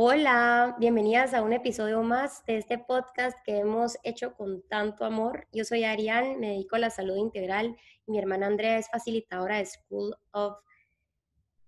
Hola, 0.00 0.76
bienvenidas 0.78 1.34
a 1.34 1.42
un 1.42 1.52
episodio 1.52 2.04
más 2.04 2.46
de 2.46 2.56
este 2.56 2.78
podcast 2.78 3.36
que 3.44 3.58
hemos 3.58 3.98
hecho 4.04 4.32
con 4.36 4.62
tanto 4.68 5.04
amor. 5.04 5.48
Yo 5.52 5.64
soy 5.64 5.82
Ariane, 5.82 6.36
me 6.36 6.50
dedico 6.50 6.76
a 6.76 6.78
la 6.78 6.90
salud 6.90 7.16
integral 7.16 7.76
mi 8.06 8.16
hermana 8.16 8.46
Andrea 8.46 8.78
es 8.78 8.88
facilitadora 8.88 9.56
de 9.56 9.66
School 9.66 10.14
of, 10.30 10.56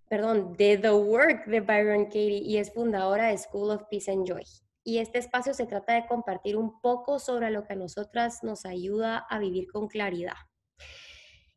perdón, 0.09 0.53
de 0.57 0.79
The 0.79 0.93
Work 0.93 1.47
de 1.47 1.59
Byron 1.59 2.05
Katie 2.05 2.39
y 2.39 2.59
es 2.59 2.73
fundadora 2.73 3.27
de 3.27 3.39
School 3.39 3.73
of 3.73 3.83
Peace 3.91 4.13
and 4.13 4.25
Joy. 4.25 4.45
Y 4.85 4.99
este 4.99 5.19
espacio 5.19 5.53
se 5.53 5.67
trata 5.67 5.95
de 5.95 6.07
compartir 6.07 6.57
un 6.57 6.81
poco 6.81 7.19
sobre 7.19 7.51
lo 7.51 7.65
que 7.65 7.73
a 7.73 7.77
nosotras 7.77 8.45
nos 8.45 8.65
ayuda 8.65 9.27
a 9.29 9.41
vivir 9.41 9.67
con 9.73 9.89
claridad. 9.89 10.39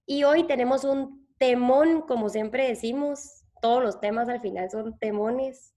Y 0.08 0.24
hoy 0.24 0.48
tenemos 0.48 0.86
un 0.86 1.30
temón, 1.38 2.02
como 2.02 2.30
siempre 2.30 2.68
decimos, 2.68 3.46
todos 3.62 3.84
los 3.84 4.00
temas 4.00 4.28
al 4.28 4.42
final 4.42 4.72
son 4.72 4.98
temones 4.98 5.73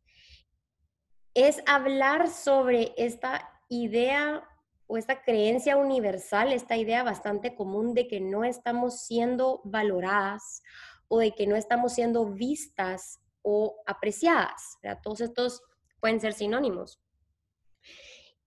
es 1.36 1.62
hablar 1.66 2.30
sobre 2.30 2.94
esta 2.96 3.46
idea 3.68 4.42
o 4.86 4.96
esta 4.96 5.22
creencia 5.22 5.76
universal, 5.76 6.50
esta 6.50 6.78
idea 6.78 7.02
bastante 7.02 7.54
común 7.54 7.92
de 7.92 8.08
que 8.08 8.20
no 8.20 8.42
estamos 8.42 9.02
siendo 9.02 9.60
valoradas 9.62 10.62
o 11.08 11.18
de 11.18 11.32
que 11.32 11.46
no 11.46 11.54
estamos 11.54 11.92
siendo 11.92 12.24
vistas 12.24 13.20
o 13.42 13.82
apreciadas. 13.86 14.78
Todos 15.02 15.20
estos 15.20 15.62
pueden 16.00 16.20
ser 16.22 16.32
sinónimos. 16.32 17.02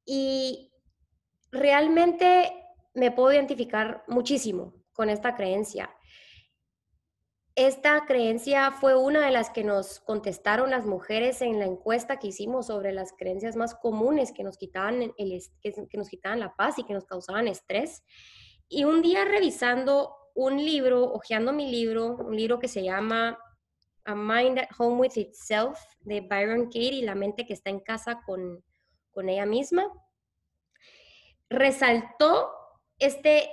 Y 0.03 0.73
realmente 1.51 2.51
me 2.95 3.11
puedo 3.11 3.31
identificar 3.31 4.03
muchísimo 4.07 4.73
con 4.93 5.11
esta 5.11 5.35
creencia. 5.35 5.95
Esta 7.59 8.05
creencia 8.05 8.71
fue 8.71 8.95
una 8.95 9.25
de 9.25 9.31
las 9.31 9.49
que 9.49 9.65
nos 9.65 9.99
contestaron 9.99 10.69
las 10.69 10.85
mujeres 10.85 11.41
en 11.41 11.59
la 11.59 11.65
encuesta 11.65 12.17
que 12.17 12.27
hicimos 12.27 12.67
sobre 12.67 12.93
las 12.93 13.11
creencias 13.11 13.57
más 13.57 13.75
comunes 13.75 14.31
que 14.31 14.45
nos 14.45 14.57
quitaban, 14.57 15.13
el, 15.17 15.43
que 15.61 15.97
nos 15.97 16.07
quitaban 16.07 16.39
la 16.39 16.55
paz 16.55 16.79
y 16.79 16.85
que 16.85 16.93
nos 16.93 17.03
causaban 17.03 17.49
estrés. 17.49 18.01
Y 18.69 18.85
un 18.85 19.01
día 19.01 19.25
revisando 19.25 20.15
un 20.35 20.55
libro, 20.55 21.03
hojeando 21.11 21.51
mi 21.51 21.69
libro, 21.69 22.15
un 22.15 22.33
libro 22.33 22.59
que 22.59 22.69
se 22.69 22.81
llama 22.81 23.37
A 24.05 24.15
Mind 24.15 24.59
at 24.59 24.69
Home 24.77 24.95
with 24.95 25.17
Itself 25.17 25.77
de 25.99 26.21
Byron 26.21 26.67
Katie, 26.67 27.03
La 27.03 27.13
mente 27.13 27.45
que 27.45 27.51
está 27.51 27.69
en 27.69 27.81
casa 27.81 28.21
con, 28.25 28.63
con 29.11 29.27
ella 29.27 29.45
misma, 29.45 29.83
resaltó 31.49 32.53
este 32.99 33.51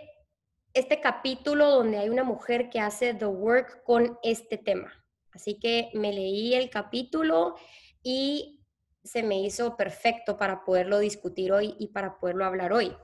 este 0.77 1.00
capítulo 1.00 1.70
donde 1.70 1.96
hay 1.96 2.10
una 2.10 2.22
mujer 2.22 2.69
que 2.69 2.80
hace 2.80 3.14
the 3.14 3.24
work 3.24 3.82
con 3.82 4.19
este 4.22 4.58
tema. 4.58 4.92
Así 5.33 5.58
que 5.58 5.88
me 5.94 6.12
leí 6.12 6.55
el 6.55 6.68
capítulo 6.68 7.56
y 8.02 8.62
se 9.02 9.22
me 9.22 9.41
hizo 9.41 9.74
perfecto 9.74 10.36
para 10.36 10.64
poderlo 10.64 10.98
discutir 10.98 11.50
hoy 11.50 11.74
y 11.78 11.88
para 11.88 12.18
poderlo 12.18 12.44
hablar 12.44 12.74
hoy. 12.74 12.94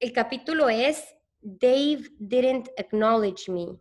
El 0.00 0.12
capítulo 0.14 0.70
es 0.70 1.14
Dave 1.42 2.04
didn't 2.18 2.70
acknowledge 2.78 3.50
me. 3.50 3.78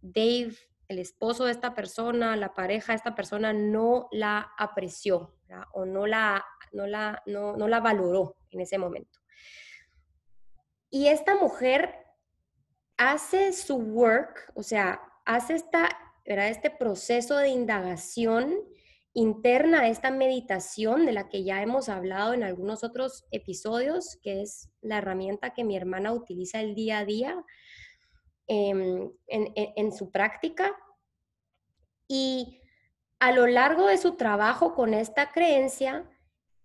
Dave, 0.00 0.54
el 0.86 1.00
esposo 1.00 1.46
de 1.46 1.50
esta 1.50 1.74
persona, 1.74 2.36
la 2.36 2.54
pareja 2.54 2.92
de 2.92 2.96
esta 2.96 3.16
persona 3.16 3.52
no 3.52 4.08
la 4.12 4.52
apreció 4.56 5.34
o 5.72 5.84
no 5.84 6.06
la, 6.06 6.44
no, 6.72 6.86
la, 6.86 7.20
no, 7.26 7.56
no 7.56 7.66
la 7.66 7.80
valoró 7.80 8.36
en 8.50 8.60
ese 8.60 8.78
momento. 8.78 9.18
Y 10.90 11.08
esta 11.08 11.34
mujer 11.34 12.03
hace 12.96 13.52
su 13.52 13.76
work, 13.76 14.52
o 14.54 14.62
sea, 14.62 15.00
hace 15.24 15.54
esta, 15.54 15.88
este 16.24 16.70
proceso 16.70 17.36
de 17.36 17.48
indagación 17.48 18.54
interna, 19.12 19.88
esta 19.88 20.10
meditación 20.10 21.06
de 21.06 21.12
la 21.12 21.28
que 21.28 21.44
ya 21.44 21.62
hemos 21.62 21.88
hablado 21.88 22.34
en 22.34 22.42
algunos 22.42 22.82
otros 22.82 23.24
episodios, 23.30 24.18
que 24.22 24.42
es 24.42 24.70
la 24.80 24.98
herramienta 24.98 25.54
que 25.54 25.64
mi 25.64 25.76
hermana 25.76 26.12
utiliza 26.12 26.60
el 26.60 26.74
día 26.74 26.98
a 26.98 27.04
día 27.04 27.44
em, 28.46 29.10
en 29.28 29.92
su 29.92 30.10
práctica. 30.10 30.76
Y 32.08 32.60
a 33.20 33.32
lo 33.32 33.46
largo 33.46 33.86
de 33.86 33.98
su 33.98 34.16
trabajo 34.16 34.74
con 34.74 34.94
esta 34.94 35.30
creencia, 35.30 36.10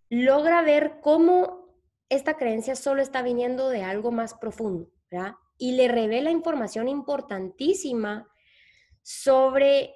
logra 0.09 0.62
ver 0.63 1.00
cómo 1.01 1.69
esta 2.09 2.35
creencia 2.35 2.75
solo 2.75 3.01
está 3.01 3.22
viniendo 3.22 3.69
de 3.69 3.84
algo 3.84 4.12
más 4.12 4.34
profundo, 4.34 4.91
¿verdad? 5.12 5.35
Y 5.59 5.74
le 5.74 5.90
revela 5.90 6.31
información 6.31 6.88
importantísima 6.88 8.28
sobre 9.03 9.94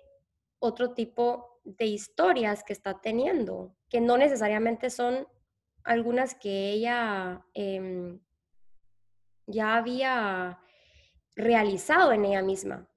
otro 0.60 0.94
tipo 0.94 1.62
de 1.64 1.86
historias 1.86 2.64
que 2.64 2.74
está 2.74 3.00
teniendo, 3.00 3.76
que 3.90 4.02
no 4.02 4.18
necesariamente 4.18 4.90
son 4.90 5.26
algunas 5.84 6.36
que 6.36 6.72
ella 6.72 7.46
em, 7.54 8.20
ya 9.48 9.76
había 9.76 10.60
realizado 11.36 12.12
en 12.12 12.26
ella 12.26 12.42
misma. 12.42 12.90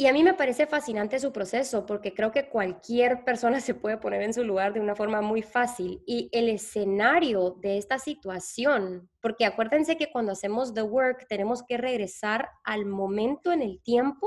Y 0.00 0.06
a 0.06 0.14
mí 0.14 0.22
me 0.22 0.32
parece 0.32 0.66
fascinante 0.66 1.20
su 1.20 1.30
proceso 1.30 1.84
porque 1.84 2.14
creo 2.14 2.32
que 2.32 2.48
cualquier 2.48 3.22
persona 3.22 3.60
se 3.60 3.74
puede 3.74 3.98
poner 3.98 4.22
en 4.22 4.32
su 4.32 4.42
lugar 4.42 4.72
de 4.72 4.80
una 4.80 4.96
forma 4.96 5.20
muy 5.20 5.42
fácil. 5.42 6.02
Y 6.06 6.30
el 6.32 6.48
escenario 6.48 7.58
de 7.60 7.76
esta 7.76 7.98
situación, 7.98 9.10
porque 9.20 9.44
acuérdense 9.44 9.98
que 9.98 10.10
cuando 10.10 10.32
hacemos 10.32 10.72
the 10.72 10.80
work 10.80 11.26
tenemos 11.28 11.62
que 11.62 11.76
regresar 11.76 12.48
al 12.64 12.86
momento 12.86 13.52
en 13.52 13.60
el 13.60 13.82
tiempo 13.82 14.26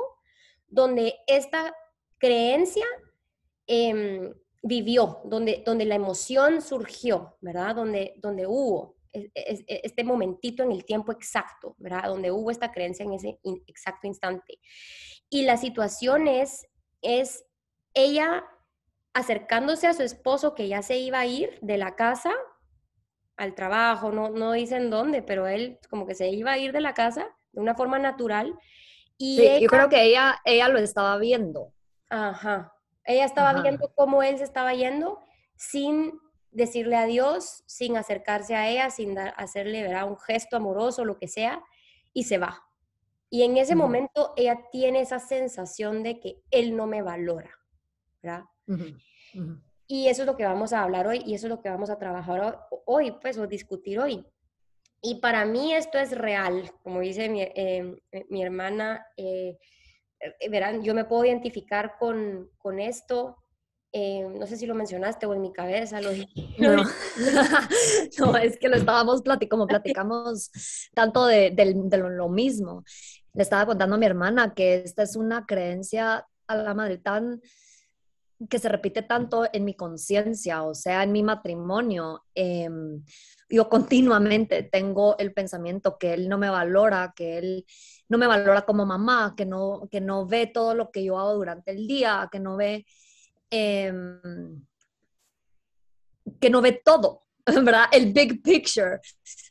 donde 0.67 1.15
esta 1.25 1.73
creencia 2.19 2.85
em, 3.65 4.31
vivió, 4.61 5.21
donde, 5.25 5.63
donde 5.65 5.85
la 5.85 5.95
emoción 5.95 6.61
surgió, 6.61 7.35
¿verdad? 7.41 7.73
Donde, 7.77 8.13
donde 8.17 8.45
hubo 8.45 8.95
este 9.13 10.03
momentito 10.03 10.63
en 10.63 10.71
el 10.71 10.85
tiempo 10.85 11.11
exacto, 11.11 11.75
¿verdad? 11.77 12.09
Donde 12.09 12.31
hubo 12.31 12.49
esta 12.49 12.71
creencia 12.71 13.05
en 13.05 13.13
ese 13.13 13.39
exacto 13.67 14.07
instante. 14.07 14.59
Y 15.33 15.41
la 15.41 15.57
situación 15.57 16.27
es, 16.27 16.67
es 17.01 17.43
ella 17.95 18.45
acercándose 19.13 19.87
a 19.87 19.95
su 19.95 20.03
esposo 20.03 20.53
que 20.53 20.67
ya 20.67 20.83
se 20.83 20.97
iba 20.97 21.19
a 21.19 21.25
ir 21.25 21.57
de 21.63 21.77
la 21.77 21.95
casa 21.95 22.31
al 23.35 23.55
trabajo, 23.55 24.11
no, 24.11 24.29
no 24.29 24.51
dicen 24.51 24.91
dónde, 24.91 25.23
pero 25.23 25.47
él 25.47 25.79
como 25.89 26.05
que 26.05 26.13
se 26.13 26.29
iba 26.29 26.51
a 26.51 26.59
ir 26.59 26.71
de 26.71 26.81
la 26.81 26.93
casa 26.93 27.35
de 27.51 27.61
una 27.61 27.73
forma 27.73 27.97
natural. 27.97 28.53
Y 29.17 29.59
yo 29.59 29.69
creo 29.69 29.89
que 29.89 30.03
ella, 30.03 30.39
ella 30.45 30.67
lo 30.67 30.77
estaba 30.77 31.17
viendo. 31.17 31.73
Ajá. 32.11 32.71
Ella 33.03 33.25
estaba 33.25 33.59
viendo 33.59 33.91
cómo 33.95 34.21
él 34.21 34.37
se 34.37 34.43
estaba 34.43 34.75
yendo 34.75 35.19
sin 35.55 36.13
decirle 36.51 36.95
adiós, 36.95 37.63
sin 37.65 37.97
acercarse 37.97 38.53
a 38.53 38.69
ella, 38.69 38.91
sin 38.91 39.17
hacerle 39.17 39.81
¿verdad? 39.81 40.07
un 40.07 40.19
gesto 40.19 40.57
amoroso, 40.57 41.05
lo 41.05 41.17
que 41.17 41.27
sea, 41.27 41.63
y 42.13 42.25
se 42.25 42.37
va. 42.37 42.63
Y 43.33 43.41
en 43.41 43.57
ese 43.57 43.73
momento 43.73 44.31
ella 44.37 44.59
tiene 44.71 45.01
esa 45.01 45.17
sensación 45.17 46.03
de 46.03 46.19
que 46.19 46.43
él 46.51 46.77
no 46.77 46.85
me 46.85 47.01
valora, 47.01 47.49
¿verdad? 48.21 48.43
Y 49.87 50.07
eso 50.07 50.21
es 50.21 50.27
lo 50.27 50.37
que 50.37 50.45
vamos 50.45 50.71
a 50.71 50.83
hablar 50.83 51.07
hoy 51.07 51.23
y 51.25 51.33
eso 51.33 51.47
es 51.47 51.49
lo 51.49 51.59
que 51.59 51.69
vamos 51.69 51.89
a 51.89 51.97
trabajar 51.97 52.67
hoy, 52.85 53.09
pues, 53.19 53.39
o 53.39 53.47
discutir 53.47 53.97
hoy. 53.97 54.23
Y 55.01 55.15
para 55.15 55.45
mí 55.45 55.73
esto 55.73 55.97
es 55.97 56.11
real, 56.11 56.69
como 56.83 56.99
dice 56.99 57.27
mi, 57.27 57.41
em, 57.41 57.97
eh, 58.11 58.23
mi 58.29 58.43
hermana, 58.43 59.03
eh, 59.17 59.57
eh, 60.19 60.49
verán, 60.49 60.83
yo 60.83 60.93
me 60.93 61.05
puedo 61.05 61.25
identificar 61.25 61.95
con, 61.97 62.51
con 62.59 62.79
esto. 62.79 63.37
no 63.93 64.45
sé 64.45 64.57
si 64.57 64.67
lo 64.67 64.75
mencionaste 64.75 65.25
o 65.25 65.33
en 65.33 65.41
mi 65.41 65.51
cabeza 65.51 66.01
lo 66.01 66.11
No, 66.59 66.83
no 68.19 68.37
es 68.37 68.59
que 68.59 68.69
lo 68.69 68.75
estábamos 68.75 69.23
platicando, 69.23 69.65
como 69.65 69.67
platicamos 69.67 70.51
tanto 70.93 71.25
de, 71.25 71.49
de, 71.49 71.73
de, 71.75 71.97
lo 71.97 72.29
mismo 72.29 72.83
le 73.33 73.43
estaba 73.43 73.65
contando 73.65 73.95
a 73.95 73.99
mi 73.99 74.05
hermana 74.05 74.53
que 74.53 74.75
esta 74.75 75.03
es 75.03 75.15
una 75.15 75.45
creencia 75.45 76.27
a 76.47 76.55
la 76.55 76.73
madre 76.73 76.97
tan 76.97 77.41
que 78.49 78.59
se 78.59 78.69
repite 78.69 79.03
tanto 79.03 79.47
en 79.51 79.63
mi 79.63 79.75
conciencia, 79.75 80.63
o 80.63 80.73
sea, 80.73 81.03
en 81.03 81.11
mi 81.11 81.23
matrimonio. 81.23 82.25
Em, 82.35 83.03
yo 83.49 83.69
continuamente 83.69 84.63
tengo 84.63 85.17
el 85.17 85.33
pensamiento 85.33 85.97
que 85.97 86.13
él 86.13 86.29
no 86.29 86.37
me 86.37 86.49
valora, 86.49 87.13
que 87.15 87.37
él 87.37 87.65
no 88.09 88.17
me 88.17 88.27
valora 88.27 88.63
como 88.63 88.85
mamá, 88.85 89.33
que 89.37 89.45
no, 89.45 89.87
que 89.89 90.01
no 90.01 90.25
ve 90.25 90.47
todo 90.47 90.75
lo 90.75 90.91
que 90.91 91.03
yo 91.03 91.17
hago 91.17 91.35
durante 91.35 91.71
el 91.71 91.87
día, 91.87 92.27
que 92.31 92.39
no 92.39 92.57
ve, 92.57 92.85
em, 93.49 94.65
que 96.39 96.49
no 96.49 96.61
ve 96.61 96.81
todo, 96.83 97.23
¿verdad? 97.63 97.85
El 97.91 98.13
big 98.13 98.41
picture 98.41 98.99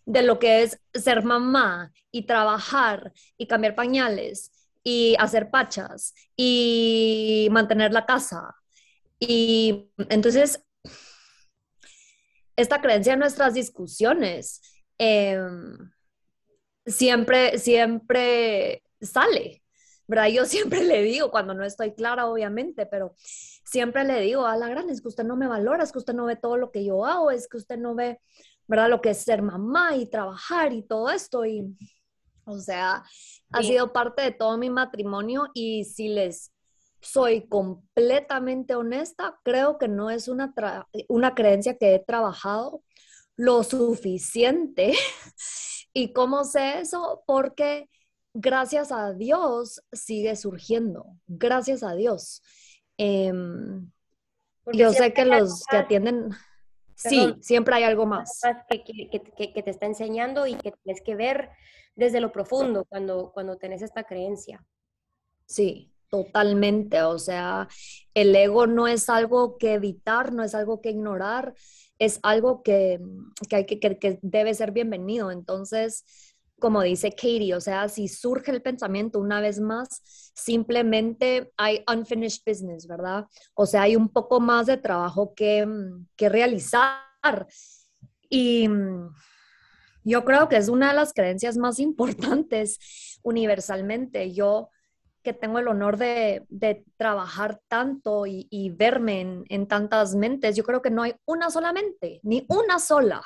de 0.05 0.23
lo 0.23 0.39
que 0.39 0.63
es 0.63 0.81
ser 0.95 1.23
mamá 1.23 1.93
y 2.11 2.27
trabajar 2.27 3.13
y 3.37 3.47
cambiar 3.47 3.75
pañales 3.75 4.51
y 4.83 5.15
hacer 5.19 5.51
pachas 5.51 6.15
y 6.37 7.49
mantener 7.51 7.93
la 7.93 8.05
casa. 8.05 8.55
Y 9.19 9.91
entonces, 10.09 10.61
esta 12.57 12.81
creencia 12.81 13.13
en 13.13 13.21
nuestras 13.21 13.55
discusiones 13.55 14.61
em, 14.99 15.93
siempre, 16.85 17.59
siempre 17.59 18.83
sale, 19.01 19.62
¿verdad? 20.07 20.29
Yo 20.29 20.45
siempre 20.47 20.83
le 20.85 21.03
digo, 21.03 21.31
cuando 21.31 21.55
no 21.55 21.65
estoy 21.65 21.95
clara, 21.95 22.27
obviamente, 22.27 22.87
pero 22.87 23.15
siempre 23.19 24.05
le 24.05 24.21
digo, 24.21 24.47
a 24.47 24.57
la 24.57 24.69
gran, 24.69 24.91
es 24.91 25.01
que 25.01 25.09
usted 25.09 25.25
no 25.25 25.37
me 25.37 25.49
valora, 25.49 25.85
es 25.85 25.93
que 25.93 25.99
usted 25.99 26.15
no 26.15 26.27
ve 26.27 26.37
todo 26.37 26.57
lo 26.57 26.71
que 26.71 26.85
yo 26.85 27.05
hago, 27.05 27.31
es 27.31 27.49
que 27.49 27.57
usted 27.57 27.79
no 27.79 27.95
ve, 27.95 28.21
¿verdad? 28.67 28.91
Lo 28.91 29.01
que 29.01 29.11
es 29.11 29.19
ser 29.19 29.43
mamá 29.43 29.97
y 29.97 30.07
trabajar 30.07 30.73
y 30.73 30.83
todo 30.83 31.11
esto. 31.11 31.45
Y, 31.47 31.77
o 32.45 32.59
sea, 32.59 33.05
ha 33.51 33.63
sido 33.63 33.93
parte 33.93 34.23
de 34.23 34.33
todo 34.33 34.59
mi 34.59 34.71
matrimonio 34.71 35.49
y 35.55 35.85
si 35.85 36.09
les 36.09 36.53
soy 37.01 37.49
completamente 37.49 38.75
honesta, 38.75 39.39
creo 39.43 39.79
que 39.79 39.89
no 39.89 40.11
es 40.11 40.29
una, 40.29 40.55
una 41.09 41.35
creencia 41.35 41.77
que 41.77 41.95
he 41.95 41.99
trabajado 41.99 42.83
lo 43.37 43.63
suficiente. 43.65 44.95
¿Y 45.93 46.13
cómo 46.13 46.45
sé 46.45 46.81
eso? 46.81 47.23
Porque 47.27 47.91
gracias 48.35 48.93
a 48.93 49.13
Dios 49.13 49.83
sigue 49.93 50.37
surgiendo, 50.37 51.07
gracias 51.27 51.83
a 51.83 51.95
Dios. 51.95 52.43
Em, 52.97 53.91
yo 54.73 54.93
sé 54.93 55.13
que 55.13 55.25
los 55.25 55.65
que 55.67 55.77
atienden, 55.77 56.31
sí, 56.95 57.35
siempre 57.41 57.75
hay 57.75 57.85
algo 57.85 58.07
más. 58.07 58.41
Que, 58.69 59.63
te 59.63 59.71
está 59.71 59.87
enseñando 59.87 60.47
y 60.47 60.55
que 60.55 60.73
tienes 60.83 61.03
que 61.03 61.17
ver 61.17 61.51
desde 61.95 62.21
lo 62.21 62.33
profundo 62.33 62.85
cuando, 62.85 63.33
cuando 63.33 63.57
tenés 63.57 63.83
esta 63.83 64.05
creencia. 64.05 64.65
Sí, 65.47 65.93
totalmente. 66.09 67.03
O 67.03 67.19
sea, 67.19 67.69
el 68.15 68.35
ego 68.35 68.67
no 68.67 68.87
es 68.87 69.09
algo 69.09 69.59
que 69.59 69.75
evitar, 69.75 70.33
no 70.33 70.45
es 70.45 70.55
algo 70.55 70.81
que 70.81 70.91
ignorar, 70.91 71.55
es 71.99 72.21
algo 72.23 72.63
que, 72.63 73.01
hay 73.51 73.67
que 73.67 74.19
debe 74.23 74.55
ser 74.55 74.71
bienvenido. 74.71 75.31
Entonces, 75.31 76.05
como 76.63 76.81
dice 76.81 77.11
Katie, 77.11 77.57
o 77.57 77.61
sea, 77.61 77.89
si 77.89 78.07
surge 78.07 78.53
el 78.53 78.63
pensamiento 78.63 79.19
una 79.19 79.41
vez 79.41 79.59
más, 79.59 80.01
simplemente 80.33 81.53
hay 81.57 81.83
unfinished 81.93 82.43
business, 82.47 82.87
¿verdad? 82.87 83.27
O 83.55 83.67
sea, 83.67 83.83
hay 83.83 83.97
un 83.97 84.09
poco 84.09 84.39
más 84.39 84.67
de 84.67 84.77
trabajo 84.77 85.35
que, 85.35 85.67
que 86.15 86.29
realizar. 86.29 87.49
Y 88.31 88.69
yo 90.05 90.25
creo 90.25 90.49
que 90.49 90.57
es 90.57 90.69
una 90.69 90.91
de 90.91 90.95
las 90.95 91.13
creencias 91.13 91.57
más 91.57 91.81
importantes 91.81 93.19
universalmente. 93.25 94.33
Yo 94.33 94.71
que 95.25 95.33
tengo 95.33 95.59
el 95.59 95.67
honor 95.67 95.97
de, 95.97 96.47
trabajar 96.97 97.61
tanto 97.67 98.25
y, 98.25 98.47
y 98.51 98.71
verme 98.71 99.21
en, 99.21 99.45
en 99.49 99.67
tantas 99.67 100.15
mentes, 100.15 100.55
yo 100.55 100.63
creo 100.63 100.81
que 100.81 100.91
no 100.91 101.03
hay 101.03 101.15
una 101.25 101.51
sola 101.51 101.73
mente, 101.73 102.21
ni 102.23 102.47
una 102.49 102.79
sola, 102.79 103.21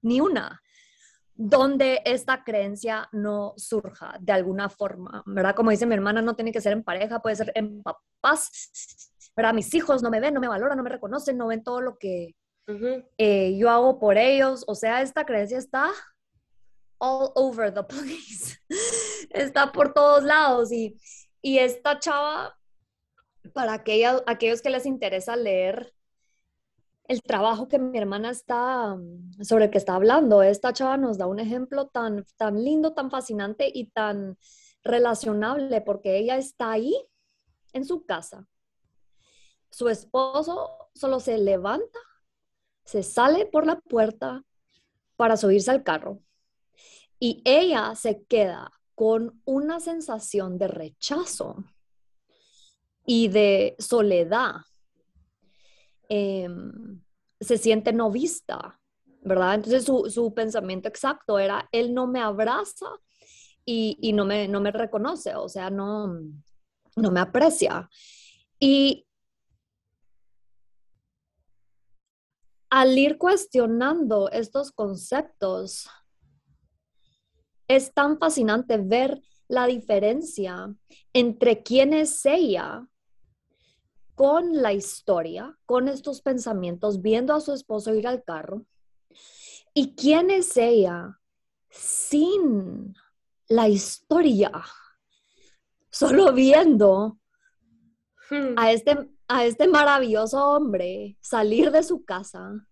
ni 0.00 0.22
una 0.22 0.62
donde 1.36 2.00
esta 2.04 2.44
creencia 2.44 3.08
no 3.12 3.52
surja 3.56 4.16
de 4.20 4.32
alguna 4.32 4.70
forma, 4.70 5.22
¿verdad? 5.26 5.54
Como 5.54 5.70
dice 5.70 5.86
mi 5.86 5.94
hermana, 5.94 6.22
no 6.22 6.34
tiene 6.34 6.50
que 6.50 6.60
ser 6.60 6.72
en 6.72 6.82
pareja, 6.82 7.20
puede 7.20 7.36
ser 7.36 7.52
en 7.54 7.82
papás, 7.82 9.12
¿verdad? 9.36 9.52
Mis 9.52 9.72
hijos 9.74 10.02
no 10.02 10.10
me 10.10 10.20
ven, 10.20 10.32
no 10.32 10.40
me 10.40 10.48
valoran, 10.48 10.78
no 10.78 10.82
me 10.82 10.90
reconocen, 10.90 11.36
no 11.36 11.48
ven 11.48 11.62
todo 11.62 11.80
lo 11.82 11.98
que 11.98 12.34
eh, 13.18 13.56
yo 13.56 13.70
hago 13.70 13.98
por 13.98 14.16
ellos, 14.16 14.64
o 14.66 14.74
sea, 14.74 15.02
esta 15.02 15.24
creencia 15.26 15.58
está 15.58 15.90
all 16.98 17.30
over 17.34 17.72
the 17.72 17.82
place, 17.88 18.58
está 19.30 19.72
por 19.72 19.92
todos 19.92 20.24
lados 20.24 20.72
y, 20.72 20.98
y 21.42 21.58
esta 21.58 21.98
chava, 21.98 22.56
para 23.52 23.74
aquellos 23.74 24.62
que 24.62 24.70
les 24.70 24.86
interesa 24.86 25.36
leer 25.36 25.92
el 27.08 27.22
trabajo 27.22 27.68
que 27.68 27.78
mi 27.78 27.96
hermana 27.98 28.30
está, 28.30 28.94
mm, 28.96 29.42
sobre 29.42 29.66
el 29.66 29.70
que 29.70 29.78
está 29.78 29.94
hablando. 29.94 30.42
Esta 30.42 30.72
chava 30.72 30.96
nos 30.96 31.18
da 31.18 31.26
un 31.26 31.40
ejemplo 31.40 31.88
tan, 31.88 32.24
tan 32.36 32.62
lindo, 32.62 32.92
tan 32.94 33.10
fascinante 33.10 33.70
y 33.72 33.90
tan 33.90 34.38
relacionable 34.82 35.80
porque 35.80 36.18
ella 36.18 36.36
está 36.36 36.72
ahí 36.72 36.94
en 37.72 37.84
su 37.84 38.04
casa. 38.04 38.46
Su 39.70 39.88
esposo 39.88 40.70
solo 40.94 41.20
se 41.20 41.38
levanta, 41.38 41.98
se 42.84 43.02
sale 43.02 43.46
por 43.46 43.66
la 43.66 43.80
puerta 43.80 44.42
para 45.16 45.36
subirse 45.36 45.70
al 45.70 45.82
carro 45.82 46.20
y 47.18 47.42
ella 47.44 47.94
se 47.94 48.22
queda 48.24 48.70
con 48.94 49.40
una 49.44 49.80
sensación 49.80 50.58
de 50.58 50.68
rechazo 50.68 51.64
y 53.04 53.28
de 53.28 53.76
soledad 53.78 54.56
Em, 56.08 57.00
se 57.40 57.58
siente 57.58 57.92
no 57.92 58.10
vista, 58.10 58.80
¿verdad? 59.22 59.56
Entonces 59.56 59.84
su, 59.84 60.32
pensamiento 60.34 60.88
exacto 60.88 61.38
era, 61.38 61.68
él 61.72 61.92
no 61.92 62.06
me 62.06 62.20
abraza 62.20 62.86
y, 63.64 64.12
no, 64.12 64.24
me, 64.24 64.46
no 64.46 64.60
me 64.60 64.70
reconoce, 64.70 65.34
o 65.34 65.48
sea, 65.48 65.70
no, 65.70 66.20
no 66.96 67.10
me 67.10 67.20
aprecia. 67.20 67.88
Y 68.60 69.06
al 72.70 72.96
ir 72.96 73.18
cuestionando 73.18 74.30
estos 74.30 74.70
conceptos, 74.70 75.88
es 77.68 77.92
tan 77.92 78.18
fascinante 78.18 78.76
ver 78.78 79.20
la 79.48 79.66
diferencia 79.66 80.72
entre 81.12 81.62
quién 81.62 81.92
es 81.92 82.24
ella 82.24 82.86
con 84.16 84.62
la 84.62 84.72
historia, 84.72 85.56
con 85.66 85.88
estos 85.88 86.22
pensamientos, 86.22 87.02
viendo 87.02 87.34
a 87.34 87.40
su 87.40 87.52
esposo 87.52 87.94
ir 87.94 88.08
al 88.08 88.24
carro. 88.24 88.64
¿Y 89.74 89.94
quién 89.94 90.30
es 90.30 90.56
ella 90.56 91.20
sin 91.68 92.96
la 93.46 93.68
historia? 93.68 94.50
Solo 95.90 96.32
viendo 96.32 97.18
hmm. 98.30 98.54
a 98.56 98.72
este, 98.72 98.96
a 99.28 99.44
este 99.44 99.68
maravilloso 99.68 100.42
hombre 100.48 101.18
salir 101.20 101.70
de 101.70 101.82
su 101.82 102.02
casa. 102.02 102.66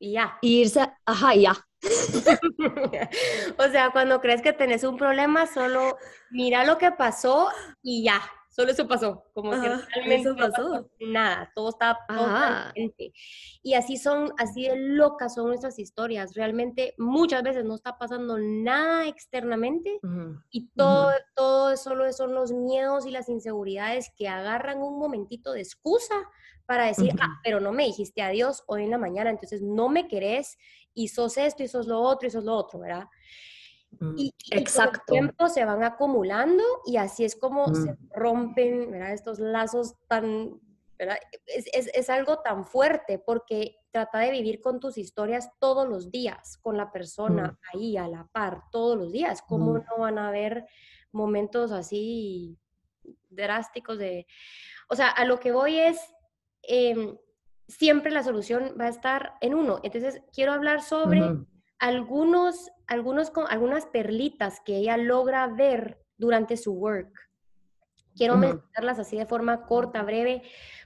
Y 0.00 0.14
ya. 0.14 0.36
irse, 0.42 0.92
ajá, 1.04 1.34
ya. 1.36 1.52
o 3.58 3.70
sea, 3.70 3.90
cuando 3.92 4.20
crees 4.20 4.42
que 4.42 4.52
tenés 4.52 4.82
un 4.82 4.96
problema, 4.96 5.46
solo 5.46 5.96
mira 6.30 6.64
lo 6.64 6.76
que 6.76 6.90
pasó 6.90 7.48
y 7.82 8.02
ya, 8.04 8.20
solo 8.50 8.72
eso 8.72 8.86
pasó, 8.86 9.24
como 9.32 9.52
que 9.52 9.68
realmente 9.94 10.28
no 10.28 10.36
pasó 10.36 10.90
nada, 11.00 11.50
todo 11.54 11.70
estaba 11.70 12.00
totalmente. 12.08 13.12
Y 13.62 13.74
así 13.74 13.96
son, 13.96 14.32
así 14.38 14.64
de 14.64 14.76
locas 14.76 15.34
son 15.34 15.46
nuestras 15.46 15.78
historias, 15.78 16.34
realmente 16.34 16.94
muchas 16.98 17.42
veces 17.42 17.64
no 17.64 17.76
está 17.76 17.96
pasando 17.96 18.38
nada 18.38 19.06
externamente 19.06 20.00
y 20.50 20.68
todo, 20.70 21.12
todo 21.34 21.76
solo 21.76 22.12
son 22.12 22.34
los 22.34 22.52
miedos 22.52 23.06
y 23.06 23.10
las 23.10 23.28
inseguridades 23.28 24.10
que 24.16 24.28
agarran 24.28 24.78
un 24.78 24.98
momentito 24.98 25.52
de 25.52 25.60
excusa 25.60 26.16
para 26.66 26.86
decir, 26.86 27.12
ah, 27.20 27.40
pero 27.42 27.60
no 27.60 27.72
me 27.72 27.84
dijiste 27.84 28.22
adiós 28.22 28.62
hoy 28.66 28.84
en 28.84 28.90
la 28.90 28.98
mañana, 28.98 29.30
entonces 29.30 29.62
no 29.62 29.88
me 29.88 30.08
querés 30.08 30.58
y 30.92 31.08
sos 31.08 31.36
esto 31.36 31.62
y 31.62 31.68
sos 31.68 31.86
lo 31.86 32.00
otro 32.00 32.26
y 32.28 32.30
sos 32.30 32.44
lo 32.44 32.54
otro, 32.54 32.80
¿verdad? 32.80 33.06
Mm, 33.98 34.14
y, 34.16 34.34
Exacto. 34.52 35.00
con 35.06 35.16
el 35.16 35.22
tiempo 35.22 35.48
se 35.48 35.64
van 35.64 35.82
acumulando 35.82 36.62
y 36.86 36.96
así 36.96 37.24
es 37.24 37.36
como 37.36 37.74
se 37.74 37.96
rompen 38.14 38.94
estos 38.94 39.38
lazos 39.38 39.96
tan, 40.06 40.60
Es, 40.98 41.66
es, 41.72 41.90
es, 41.92 42.10
algo 42.10 42.38
tan 42.38 42.64
fuerte 42.64 43.18
porque 43.18 43.76
trata 43.90 44.20
de 44.20 44.30
vivir 44.30 44.60
con 44.60 44.78
tus 44.80 44.96
historias 44.96 45.50
todos 45.58 45.88
los 45.88 46.10
días, 46.10 46.58
con 46.58 46.76
la 46.76 46.92
persona 46.92 47.48
mm. 47.48 47.76
ahí 47.76 47.96
a 47.96 48.06
la 48.06 48.28
par, 48.32 48.62
todos 48.70 48.96
los 48.96 49.12
días. 49.12 49.42
¿Cómo 49.42 49.72
mm. 49.72 49.84
no 49.90 49.98
van 49.98 50.18
a 50.18 50.28
haber 50.28 50.66
momentos 51.12 51.72
así 51.72 52.56
drásticos 53.28 53.98
de... 53.98 54.26
O 54.88 54.96
sea, 54.96 55.08
a 55.08 55.24
lo 55.24 55.40
que 55.40 55.52
voy 55.52 55.78
es, 55.78 55.98
em, 56.62 57.16
siempre 57.68 58.10
la 58.10 58.22
solución 58.22 58.74
va 58.80 58.86
a 58.86 58.90
estar 58.90 59.34
en 59.40 59.54
uno. 59.54 59.80
Entonces, 59.82 60.22
quiero 60.32 60.52
hablar 60.52 60.82
sobre 60.82 61.22
algunos, 61.80 62.70
algunos, 62.86 63.32
algunas 63.48 63.86
perlitas 63.86 64.60
que 64.64 64.76
ella 64.76 64.96
logra 64.96 65.46
ver 65.48 65.98
durante 66.16 66.56
su 66.56 66.72
work. 66.72 67.10
Quiero 68.14 68.36
mencionarlas 68.36 68.98
así 68.98 69.16
de 69.16 69.24
forma 69.24 69.64
corta, 69.66 70.02
breve, 70.02 70.42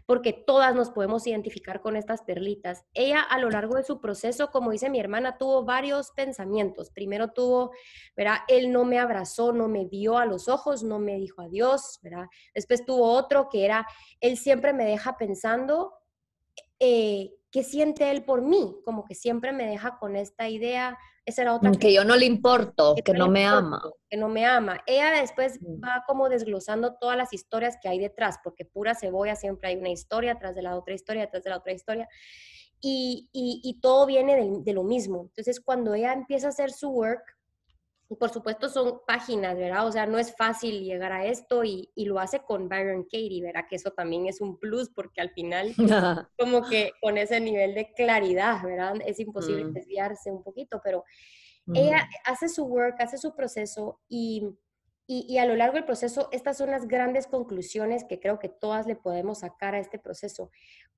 porque 0.06 0.32
todas 0.32 0.74
nos 0.74 0.90
podemos 0.90 1.26
identificar 1.26 1.80
con 1.80 1.96
estas 1.96 2.22
perlitas. 2.22 2.84
Ella 2.92 3.22
a 3.22 3.38
lo 3.40 3.50
largo 3.50 3.74
de 3.74 3.82
su 3.82 4.00
proceso, 4.00 4.50
como 4.50 4.70
dice 4.70 4.88
mi 4.88 5.00
hermana, 5.00 5.36
tuvo 5.36 5.64
varios 5.64 6.12
pensamientos. 6.12 6.90
Primero 6.90 7.32
tuvo, 7.32 7.72
¿verdad? 8.16 8.38
Él 8.46 8.70
no 8.70 8.84
me 8.84 9.00
abrazó, 9.00 9.52
no 9.52 9.66
me 9.66 9.86
vio 9.86 10.18
a 10.18 10.26
los 10.26 10.48
ojos, 10.48 10.84
no 10.84 11.00
me 11.00 11.16
dijo 11.16 11.42
adiós, 11.42 11.98
¿verdad? 12.02 12.26
Después 12.54 12.84
tuvo 12.84 13.10
otro 13.10 13.48
que 13.48 13.64
era, 13.64 13.84
él 14.20 14.36
siempre 14.36 14.72
me 14.72 14.84
deja 14.84 15.16
pensando 15.16 15.94
eh, 16.78 17.32
¿qué 17.54 17.62
siente 17.62 18.10
él 18.10 18.24
por 18.24 18.42
mí? 18.42 18.74
Como 18.84 19.04
que 19.04 19.14
siempre 19.14 19.52
me 19.52 19.64
deja 19.64 19.96
con 20.00 20.16
esta 20.16 20.48
idea, 20.48 20.98
esa 21.24 21.42
era 21.42 21.54
otra. 21.54 21.70
Que, 21.70 21.92
yo 21.92 22.02
no 22.02 22.16
le 22.16 22.26
importo, 22.26 22.96
que, 22.96 23.12
no, 23.12 23.28
me 23.28 23.46
ama. 23.46 23.80
Que 24.10 24.16
no 24.16 24.28
me 24.28 24.44
ama. 24.44 24.82
Ella 24.88 25.12
después 25.20 25.60
mm. 25.62 25.80
va 25.80 26.02
como 26.04 26.28
desglosando 26.28 26.96
todas 26.96 27.16
las 27.16 27.32
historias 27.32 27.78
que 27.80 27.88
hay 27.88 28.00
detrás, 28.00 28.40
porque 28.42 28.64
pura 28.64 28.96
cebolla 28.96 29.36
siempre 29.36 29.68
hay 29.68 29.76
una 29.76 29.90
historia 29.90 30.36
tras 30.36 30.56
de 30.56 30.62
la 30.62 30.76
otra 30.76 30.94
historia, 30.94 31.30
tras 31.30 31.44
de 31.44 31.50
la 31.50 31.58
otra 31.58 31.72
historia. 31.72 32.08
Y, 32.80 33.30
y, 33.32 33.80
todo 33.80 34.04
viene 34.04 34.34
de, 34.34 34.50
de, 34.60 34.72
lo 34.72 34.82
mismo. 34.82 35.22
Entonces, 35.22 35.60
cuando 35.60 35.94
ella 35.94 36.12
empieza 36.12 36.48
a 36.48 36.50
hacer 36.50 36.72
su 36.72 36.90
work, 36.90 37.22
por 38.16 38.30
supuesto 38.30 38.68
son 38.68 39.00
páginas, 39.06 39.56
¿verdad? 39.56 39.86
O 39.86 39.92
sea, 39.92 40.06
no 40.06 40.18
es 40.18 40.34
fácil 40.36 40.84
llegar 40.84 41.12
a 41.12 41.26
esto 41.26 41.64
y, 41.64 41.90
lo 41.96 42.18
hace 42.18 42.40
con 42.40 42.68
Byron 42.68 43.04
Katie, 43.04 43.42
¿verdad? 43.42 43.66
Que 43.68 43.76
eso 43.76 43.90
también 43.92 44.26
es 44.26 44.40
un 44.40 44.58
plus 44.58 44.90
porque 44.90 45.20
al 45.20 45.30
final 45.30 45.74
como 46.38 46.68
que 46.68 46.92
con 47.00 47.16
ese 47.16 47.40
nivel 47.40 47.74
de 47.74 47.92
claridad, 47.92 48.62
¿verdad? 48.62 48.96
Es 49.06 49.18
imposible 49.20 49.64
mm. 49.64 49.72
desviarse 49.72 50.30
un 50.30 50.42
poquito, 50.42 50.80
pero 50.82 51.04
ella 51.72 52.06
hace 52.26 52.50
su 52.50 52.64
work, 52.64 53.00
hace 53.00 53.16
su 53.16 53.34
proceso 53.34 54.00
y, 54.06 54.46
y, 55.06 55.38
a 55.38 55.46
lo 55.46 55.56
largo 55.56 55.76
del 55.76 55.84
proceso, 55.84 56.28
estas 56.30 56.58
son 56.58 56.70
las 56.70 56.86
grandes 56.86 57.26
conclusiones 57.26 58.04
que 58.04 58.20
creo 58.20 58.38
que 58.38 58.50
todas 58.50 58.86
le 58.86 58.96
podemos 58.96 59.38
sacar 59.38 59.74
a 59.74 59.78
este 59.78 59.98
proceso. 59.98 60.50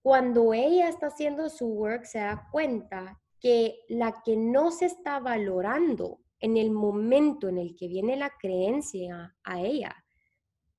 Cuando 0.02 0.52
ella 0.54 0.88
está 0.88 1.06
haciendo 1.06 1.48
su 1.50 1.66
work, 1.66 2.04
se 2.04 2.18
da 2.18 2.48
cuenta 2.50 3.20
que 3.38 3.78
la 3.88 4.22
que 4.24 4.36
no 4.36 4.70
se 4.70 4.86
está 4.86 5.20
valorando 5.20 6.20
en 6.40 6.56
el 6.56 6.70
momento 6.70 7.48
en 7.48 7.58
el 7.58 7.74
que 7.76 7.88
viene 7.88 8.16
la 8.16 8.30
creencia 8.38 9.36
a 9.42 9.60
ella, 9.60 10.04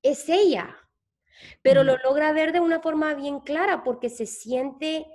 es 0.02 0.28
ella. 0.28 0.76
Pero 1.62 1.84
lo 1.84 1.96
logra 1.98 2.32
ver 2.32 2.52
de 2.52 2.60
una 2.60 2.80
forma 2.80 3.14
bien 3.14 3.40
clara 3.40 3.84
porque 3.84 4.10
se 4.10 4.26
siente, 4.26 5.06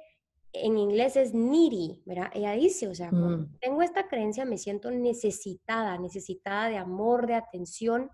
en 0.54 0.78
inglés 0.78 1.16
es 1.18 1.34
needy, 1.34 2.02
¿verdad? 2.06 2.32
Ella 2.34 2.54
dice, 2.54 2.88
o 2.88 2.96
sea, 2.96 3.12
tengo 3.60 3.82
esta 3.82 4.08
creencia 4.08 4.46
me 4.46 4.58
siento 4.58 4.90
necesitada, 4.92 5.98
necesitada 5.98 6.70
de 6.70 6.78
amor, 6.78 7.28
de 7.28 7.36
atención, 7.36 8.10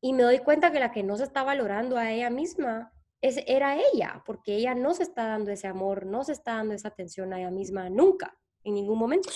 y 0.00 0.12
me 0.12 0.22
doy 0.22 0.38
cuenta 0.38 0.72
que 0.72 0.80
la 0.80 0.92
que 0.92 1.02
no 1.02 1.16
se 1.16 1.24
está 1.24 1.42
valorando 1.42 1.96
a 1.96 2.12
ella 2.12 2.30
misma 2.30 2.92
es, 3.20 3.40
era 3.46 3.76
ella, 3.92 4.22
porque 4.24 4.54
ella 4.54 4.74
no 4.74 4.94
se 4.94 5.02
está 5.02 5.26
dando 5.26 5.50
ese 5.50 5.66
amor, 5.66 6.06
no 6.06 6.24
se 6.24 6.32
está 6.32 6.54
dando 6.54 6.74
esa 6.74 6.88
atención 6.88 7.32
a 7.32 7.40
ella 7.40 7.50
misma 7.50 7.90
nunca, 7.90 8.36
en 8.64 8.74
ningún 8.74 8.98
momento. 8.98 9.28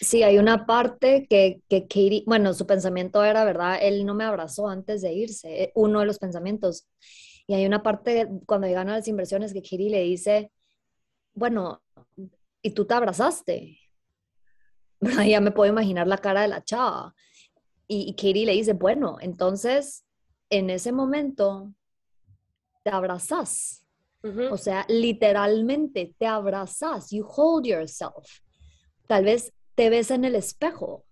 Sí, 0.00 0.22
hay 0.22 0.38
una 0.38 0.66
parte 0.66 1.26
que, 1.28 1.60
que 1.68 1.82
Katie, 1.82 2.24
bueno, 2.26 2.54
su 2.54 2.66
pensamiento 2.66 3.22
era, 3.22 3.44
¿verdad? 3.44 3.78
Él 3.82 4.06
no 4.06 4.14
me 4.14 4.24
abrazó 4.24 4.68
antes 4.68 5.02
de 5.02 5.12
irse, 5.12 5.64
eh, 5.64 5.72
uno 5.74 6.00
de 6.00 6.06
los 6.06 6.18
pensamientos. 6.18 6.88
Y 7.46 7.54
hay 7.54 7.66
una 7.66 7.82
parte 7.82 8.28
cuando 8.46 8.66
llegan 8.66 8.88
a 8.88 8.96
las 8.96 9.08
inversiones 9.08 9.52
que 9.52 9.62
Katie 9.62 9.90
le 9.90 10.02
dice, 10.02 10.52
bueno, 11.34 11.82
¿y 12.62 12.70
tú 12.70 12.86
te 12.86 12.94
abrazaste? 12.94 13.78
Ya 15.26 15.40
me 15.40 15.50
puedo 15.50 15.72
imaginar 15.72 16.06
la 16.06 16.18
cara 16.18 16.42
de 16.42 16.48
la 16.48 16.62
chava. 16.62 17.14
Y, 17.88 18.02
y 18.08 18.14
Katie 18.14 18.44
le 18.44 18.52
dice, 18.52 18.74
bueno, 18.74 19.16
entonces, 19.20 20.04
en 20.50 20.68
ese 20.68 20.92
momento, 20.92 21.72
te 22.82 22.90
abrazas. 22.90 23.86
O 24.50 24.58
sea, 24.58 24.84
literalmente 24.88 26.14
te 26.18 26.26
abrazas, 26.26 27.10
you 27.10 27.26
hold 27.26 27.64
yourself. 27.64 28.40
Tal 29.06 29.24
vez 29.24 29.52
te 29.80 29.88
ves 29.88 30.10
en 30.10 30.26
el 30.26 30.34
espejo, 30.34 31.06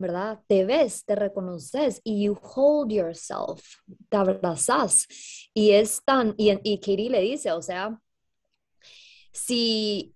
¿verdad? 0.00 0.40
Te 0.48 0.64
ves, 0.64 1.04
te 1.04 1.14
reconoces 1.14 2.00
y 2.02 2.24
you 2.24 2.36
hold 2.42 2.90
yourself, 2.90 3.76
te 4.08 4.16
abrazas. 4.16 5.06
Y 5.54 5.70
es 5.70 6.02
tan, 6.04 6.34
y, 6.36 6.58
y 6.64 6.80
Katie 6.80 7.08
le 7.08 7.20
dice, 7.20 7.52
o 7.52 7.62
sea, 7.62 7.96
si 9.30 10.12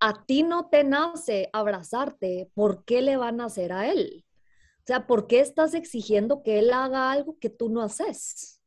a 0.00 0.24
ti 0.24 0.42
no 0.42 0.68
te 0.68 0.82
nace 0.82 1.50
abrazarte, 1.52 2.50
¿por 2.52 2.84
qué 2.84 3.00
le 3.00 3.16
van 3.16 3.40
a 3.40 3.44
hacer 3.44 3.72
a 3.72 3.88
él? 3.88 4.24
O 4.78 4.82
sea, 4.84 5.06
¿por 5.06 5.28
qué 5.28 5.38
estás 5.38 5.74
exigiendo 5.74 6.42
que 6.42 6.58
él 6.58 6.72
haga 6.72 7.12
algo 7.12 7.38
que 7.38 7.48
tú 7.48 7.68
no 7.68 7.80
haces? 7.80 8.60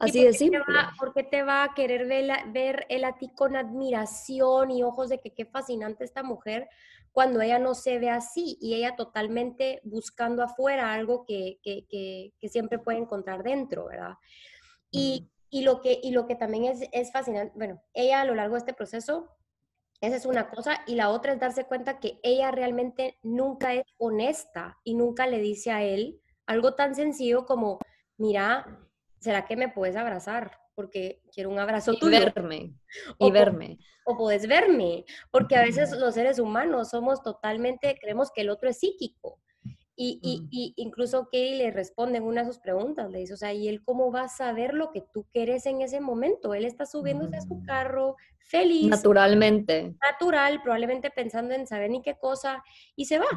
Así 0.00 0.24
de 0.24 0.32
simple. 0.32 0.64
¿Por 0.98 1.14
qué 1.14 1.22
te 1.22 1.44
va 1.44 1.62
a 1.62 1.74
querer 1.74 2.08
ver, 2.08 2.28
ver 2.48 2.86
él 2.88 3.04
a 3.04 3.16
ti 3.16 3.28
con 3.28 3.54
admiración 3.54 4.72
y 4.72 4.82
ojos 4.82 5.10
de 5.10 5.20
que 5.20 5.32
qué 5.32 5.44
fascinante 5.44 6.02
esta 6.02 6.24
mujer? 6.24 6.68
Cuando 7.12 7.42
ella 7.42 7.58
no 7.58 7.74
se 7.74 7.98
ve 7.98 8.10
así 8.10 8.56
y 8.60 8.74
ella 8.74 8.96
totalmente 8.96 9.80
buscando 9.84 10.42
afuera 10.42 10.92
algo 10.92 11.24
que, 11.26 11.58
siempre 12.48 12.78
puede 12.78 12.98
encontrar 12.98 13.42
dentro, 13.42 13.86
¿verdad? 13.86 14.14
Y, 14.90 15.30
lo, 15.52 15.82
que, 15.82 16.00
y 16.02 16.10
lo 16.12 16.26
que 16.26 16.34
también 16.34 16.64
es, 16.64 16.88
es 16.92 17.12
fascinante, 17.12 17.52
bueno, 17.54 17.82
ella 17.92 18.22
a 18.22 18.24
lo 18.24 18.34
largo 18.34 18.54
de 18.54 18.60
este 18.60 18.74
proceso, 18.74 19.36
esa 20.00 20.16
es 20.16 20.26
una 20.26 20.48
cosa, 20.48 20.82
y 20.86 20.94
la 20.94 21.10
otra 21.10 21.34
es 21.34 21.40
darse 21.40 21.64
cuenta 21.64 22.00
que 22.00 22.18
ella 22.22 22.50
realmente 22.50 23.18
nunca 23.22 23.74
es 23.74 23.84
honesta 23.98 24.78
y 24.82 24.94
nunca 24.94 25.26
le 25.26 25.38
dice 25.38 25.70
a 25.70 25.82
él 25.82 26.20
algo 26.46 26.74
tan 26.74 26.94
sencillo 26.94 27.44
como, 27.46 27.78
mira, 28.16 28.80
¿será 29.20 29.44
que 29.44 29.56
me 29.56 29.68
puedes 29.68 29.96
abrazar? 29.96 30.61
Porque 30.74 31.20
quiero 31.32 31.50
un 31.50 31.58
abrazo 31.58 31.92
y 32.00 32.08
Verme, 32.08 32.74
y 33.18 33.30
verme. 33.30 33.78
O 34.04 34.16
puedes 34.16 34.46
verme, 34.46 35.04
porque 35.30 35.56
a 35.56 35.62
veces 35.62 35.92
los 35.98 36.14
seres 36.14 36.38
humanos 36.38 36.90
somos 36.90 37.22
totalmente, 37.22 37.96
creemos 38.00 38.30
que 38.34 38.42
el 38.42 38.50
otro 38.50 38.68
es 38.68 38.78
psíquico. 38.78 39.38
Y, 39.94 40.48
y, 40.50 40.72
incluso 40.76 41.24
Katie 41.26 41.56
le 41.56 41.70
responde 41.70 42.18
en 42.18 42.24
una 42.24 42.40
de 42.40 42.48
sus 42.48 42.58
preguntas, 42.58 43.10
le 43.10 43.18
dice, 43.18 43.34
o 43.34 43.36
sea, 43.36 43.52
¿y 43.52 43.68
él 43.68 43.84
cómo 43.84 44.10
va 44.10 44.22
a 44.22 44.28
saber 44.28 44.74
lo 44.74 44.90
que 44.90 45.04
tú 45.12 45.26
quieres 45.32 45.66
en 45.66 45.82
ese 45.82 46.00
momento? 46.00 46.54
Él 46.54 46.64
está 46.64 46.86
subiéndose 46.86 47.36
a 47.36 47.42
su 47.42 47.62
carro, 47.64 48.16
feliz. 48.40 48.88
Naturalmente. 48.88 49.94
Natural, 50.00 50.60
probablemente 50.62 51.10
pensando 51.10 51.54
en 51.54 51.66
saber 51.66 51.90
ni 51.90 52.02
qué 52.02 52.16
cosa, 52.18 52.64
y 52.96 53.04
se 53.04 53.18
va. 53.18 53.28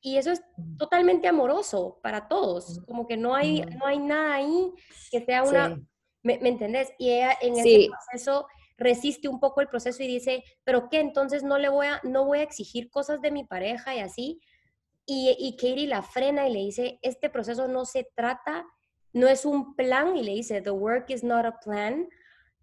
Y 0.00 0.16
eso 0.16 0.30
es 0.30 0.42
totalmente 0.78 1.28
amoroso 1.28 1.98
para 2.02 2.28
todos, 2.28 2.80
como 2.86 3.06
que 3.06 3.16
no 3.16 3.34
hay, 3.34 3.62
no 3.62 3.86
hay 3.86 3.98
nada 3.98 4.34
ahí 4.34 4.72
que 5.10 5.24
sea 5.24 5.44
una, 5.44 5.80
¿Me, 6.22 6.34
entendés? 6.34 6.92
Y 6.98 7.10
ella 7.10 7.36
en 7.40 7.58
ese 7.58 7.88
proceso 7.88 8.46
resiste 8.78 9.28
un 9.28 9.40
poco 9.40 9.60
el 9.60 9.68
proceso 9.68 10.02
y 10.02 10.06
dice, 10.06 10.44
pero 10.64 10.88
¿qué? 10.88 11.00
Entonces 11.00 11.42
no 11.42 11.58
le 11.58 11.68
voy 11.68 11.86
a, 11.86 12.00
no 12.04 12.24
voy 12.24 12.38
a 12.38 12.42
exigir 12.42 12.90
cosas 12.90 13.20
de 13.20 13.30
mi 13.30 13.44
pareja 13.44 13.94
y 13.94 14.00
así. 14.00 14.40
Y, 15.04 15.36
y 15.38 15.56
Katie 15.56 15.86
la 15.86 16.02
frena 16.02 16.48
y 16.48 16.52
le 16.52 16.60
dice, 16.60 16.98
este 17.02 17.28
proceso 17.28 17.66
no 17.68 17.84
se 17.84 18.08
trata, 18.14 18.64
no 19.12 19.28
es 19.28 19.44
un 19.44 19.74
plan, 19.74 20.16
y 20.16 20.22
le 20.22 20.32
dice, 20.32 20.62
the 20.62 20.70
work 20.70 21.10
is 21.10 21.24
not 21.24 21.44
a 21.44 21.58
plan 21.58 22.08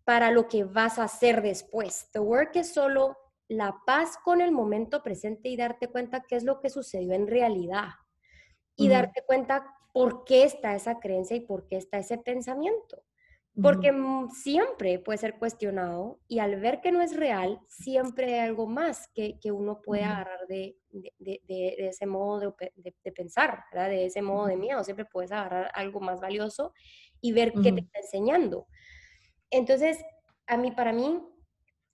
para 0.03 0.31
lo 0.31 0.47
que 0.47 0.63
vas 0.63 0.97
a 0.97 1.03
hacer 1.03 1.41
después. 1.41 2.09
The 2.13 2.19
work 2.19 2.55
es 2.55 2.73
solo 2.73 3.17
la 3.47 3.81
paz 3.85 4.17
con 4.23 4.41
el 4.41 4.51
momento 4.51 5.03
presente 5.03 5.49
y 5.49 5.57
darte 5.57 5.87
cuenta 5.87 6.23
qué 6.27 6.35
es 6.35 6.43
lo 6.43 6.59
que 6.61 6.69
sucedió 6.69 7.13
en 7.13 7.27
realidad. 7.27 7.89
Y 8.75 8.87
darte 8.87 9.23
cuenta 9.27 9.75
por 9.91 10.23
qué 10.23 10.43
está 10.43 10.73
esa 10.73 10.99
creencia 10.99 11.35
y 11.35 11.41
por 11.41 11.67
qué 11.67 11.75
está 11.75 11.97
ese 11.97 12.17
pensamiento. 12.17 13.03
Porque 13.61 13.91
siempre 14.33 14.99
puede 14.99 15.17
ser 15.17 15.37
cuestionado 15.37 16.19
y 16.27 16.39
al 16.39 16.59
ver 16.59 16.81
que 16.81 16.91
no 16.91 17.01
es 17.01 17.15
real, 17.15 17.59
siempre 17.67 18.33
hay 18.33 18.47
algo 18.47 18.67
más 18.67 19.07
que, 19.13 19.39
que 19.39 19.51
uno 19.51 19.81
puede 19.81 20.03
agarrar 20.03 20.47
de, 20.47 20.77
de, 20.91 21.41
de, 21.47 21.87
ese 21.87 22.05
modo 22.05 22.55
de, 22.77 23.11
pensar, 23.11 23.63
¿verdad? 23.71 23.89
de 23.89 24.05
ese 24.05 24.21
modo 24.21 24.47
de 24.47 24.57
miedo. 24.57 24.83
Siempre 24.83 25.05
puedes 25.05 25.31
agarrar 25.31 25.71
algo 25.73 25.99
más 25.99 26.19
valioso 26.21 26.73
y 27.21 27.31
ver 27.33 27.53
qué 27.63 27.71
te 27.71 27.81
está 27.81 27.99
enseñando. 27.99 28.67
Entonces, 29.49 29.97
a 30.47 30.57
mí, 30.57 30.71
para 30.71 30.93
mí, 30.93 31.21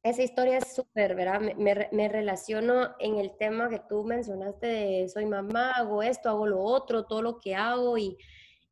esa 0.03 0.22
historia 0.22 0.60
es 0.60 0.74
súper, 0.75 1.15
¿verdad? 1.15 1.39
Me, 1.41 1.55
me, 1.55 1.89
me, 1.91 2.07
relaciono 2.10 2.95
en 3.00 3.17
el 3.17 3.36
tema 3.38 3.69
que 3.69 3.81
tú 3.89 4.03
mencionaste 4.03 4.67
de 4.67 5.10
soy 5.10 5.25
mamá, 5.25 5.72
hago 5.72 6.03
esto, 6.03 6.29
hago 6.29 6.45
lo 6.45 6.60
otro, 6.60 7.05
todo 7.05 7.24
lo 7.24 7.39
que 7.39 7.55
hago 7.55 7.98
y 7.98 8.15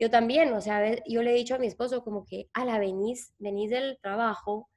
yo 0.03 0.09
también, 0.09 0.53
o 0.53 0.59
sea, 0.59 1.01
yo 1.07 1.23
le 1.23 1.31
he 1.31 1.35
dicho 1.35 1.55
a 1.55 1.59
mi 1.59 1.67
esposo 1.67 2.03
como 2.03 2.25
que, 2.25 2.49
a 2.53 2.65
la 2.65 2.77
venís, 2.77 3.33
venís 3.39 3.69
del 3.69 3.97
trabajo 4.01 4.69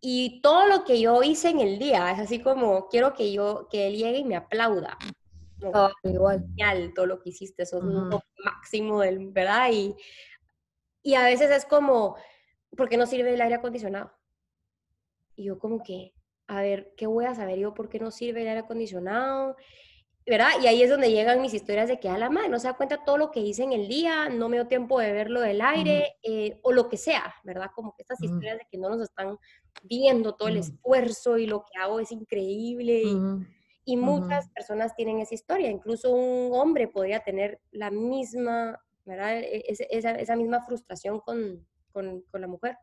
y 0.00 0.40
todo 0.40 0.66
lo 0.66 0.84
que 0.84 0.98
yo 0.98 1.22
hice 1.22 1.50
en 1.50 1.60
el 1.60 1.78
día 1.78 2.10
es 2.10 2.18
así 2.18 2.40
como, 2.40 2.88
quiero 2.88 3.12
que 3.12 3.32
yo, 3.32 3.68
que 3.70 3.86
él 3.86 3.96
llegue 3.96 4.18
y 4.18 4.24
me 4.24 4.36
aplauda. 4.36 4.96
Oh, 5.62 5.90
igual. 6.04 6.40
Genial, 6.40 6.92
todo 6.94 7.04
lo 7.04 7.20
que 7.20 7.28
hiciste, 7.28 7.64
eso 7.64 7.78
es 7.78 7.84
lo 7.84 8.22
máximo 8.42 9.02
del, 9.02 9.28
¿verdad? 9.28 9.68
Y, 9.70 9.94
y 11.02 11.14
a 11.16 11.24
veces 11.24 11.50
es 11.50 11.66
como, 11.66 12.16
¿por 12.74 12.88
qué 12.88 12.96
no 12.96 13.04
sirve 13.04 13.34
el 13.34 13.40
aire 13.42 13.56
acondicionado? 13.56 14.10
Y 15.36 15.44
yo 15.44 15.58
como 15.58 15.82
que, 15.82 16.14
a 16.46 16.62
ver, 16.62 16.94
¿qué 16.96 17.06
voy 17.06 17.26
a 17.26 17.34
saber 17.34 17.58
yo 17.58 17.74
por 17.74 17.90
qué 17.90 17.98
no 17.98 18.10
sirve 18.10 18.40
el 18.40 18.48
aire 18.48 18.60
acondicionado? 18.60 19.54
¿Verdad? 20.26 20.50
Y 20.62 20.66
ahí 20.66 20.82
es 20.82 20.90
donde 20.90 21.10
llegan 21.10 21.40
mis 21.40 21.54
historias 21.54 21.88
de 21.88 21.98
que 21.98 22.08
a 22.08 22.18
la 22.18 22.30
madre 22.30 22.48
no 22.48 22.58
se 22.58 22.68
da 22.68 22.74
cuenta 22.74 23.04
todo 23.04 23.16
lo 23.16 23.30
que 23.30 23.40
hice 23.40 23.62
en 23.62 23.72
el 23.72 23.88
día, 23.88 24.28
no 24.28 24.48
me 24.48 24.56
dio 24.56 24.66
tiempo 24.66 25.00
de 25.00 25.12
verlo 25.12 25.40
del 25.40 25.60
aire 25.60 26.16
eh, 26.22 26.58
o 26.62 26.72
lo 26.72 26.88
que 26.88 26.96
sea, 26.96 27.34
¿verdad? 27.42 27.70
Como 27.74 27.94
que 27.94 28.02
estas 28.02 28.22
historias 28.22 28.58
de 28.58 28.66
que 28.70 28.78
no 28.78 28.90
nos 28.90 29.00
están 29.00 29.38
viendo 29.82 30.34
todo 30.34 30.48
el 30.48 30.58
esfuerzo 30.58 31.38
y 31.38 31.46
lo 31.46 31.64
que 31.64 31.78
hago 31.78 32.00
es 32.00 32.12
increíble. 32.12 33.02
Y, 33.84 33.96
muchas 33.96 34.48
personas 34.50 34.94
tienen 34.94 35.18
esa 35.18 35.34
historia, 35.34 35.68
incluso 35.68 36.12
un 36.12 36.52
hombre 36.54 36.86
podría 36.86 37.20
tener 37.20 37.60
la 37.72 37.90
misma, 37.90 38.80
¿verdad? 39.04 39.40
E, 39.40 39.64
esa, 39.66 40.12
esa 40.12 40.36
misma 40.36 40.60
frustración 40.60 41.18
con, 41.18 41.66
con, 41.90 42.22
con 42.30 42.40
la 42.40 42.46
mujer, 42.46 42.76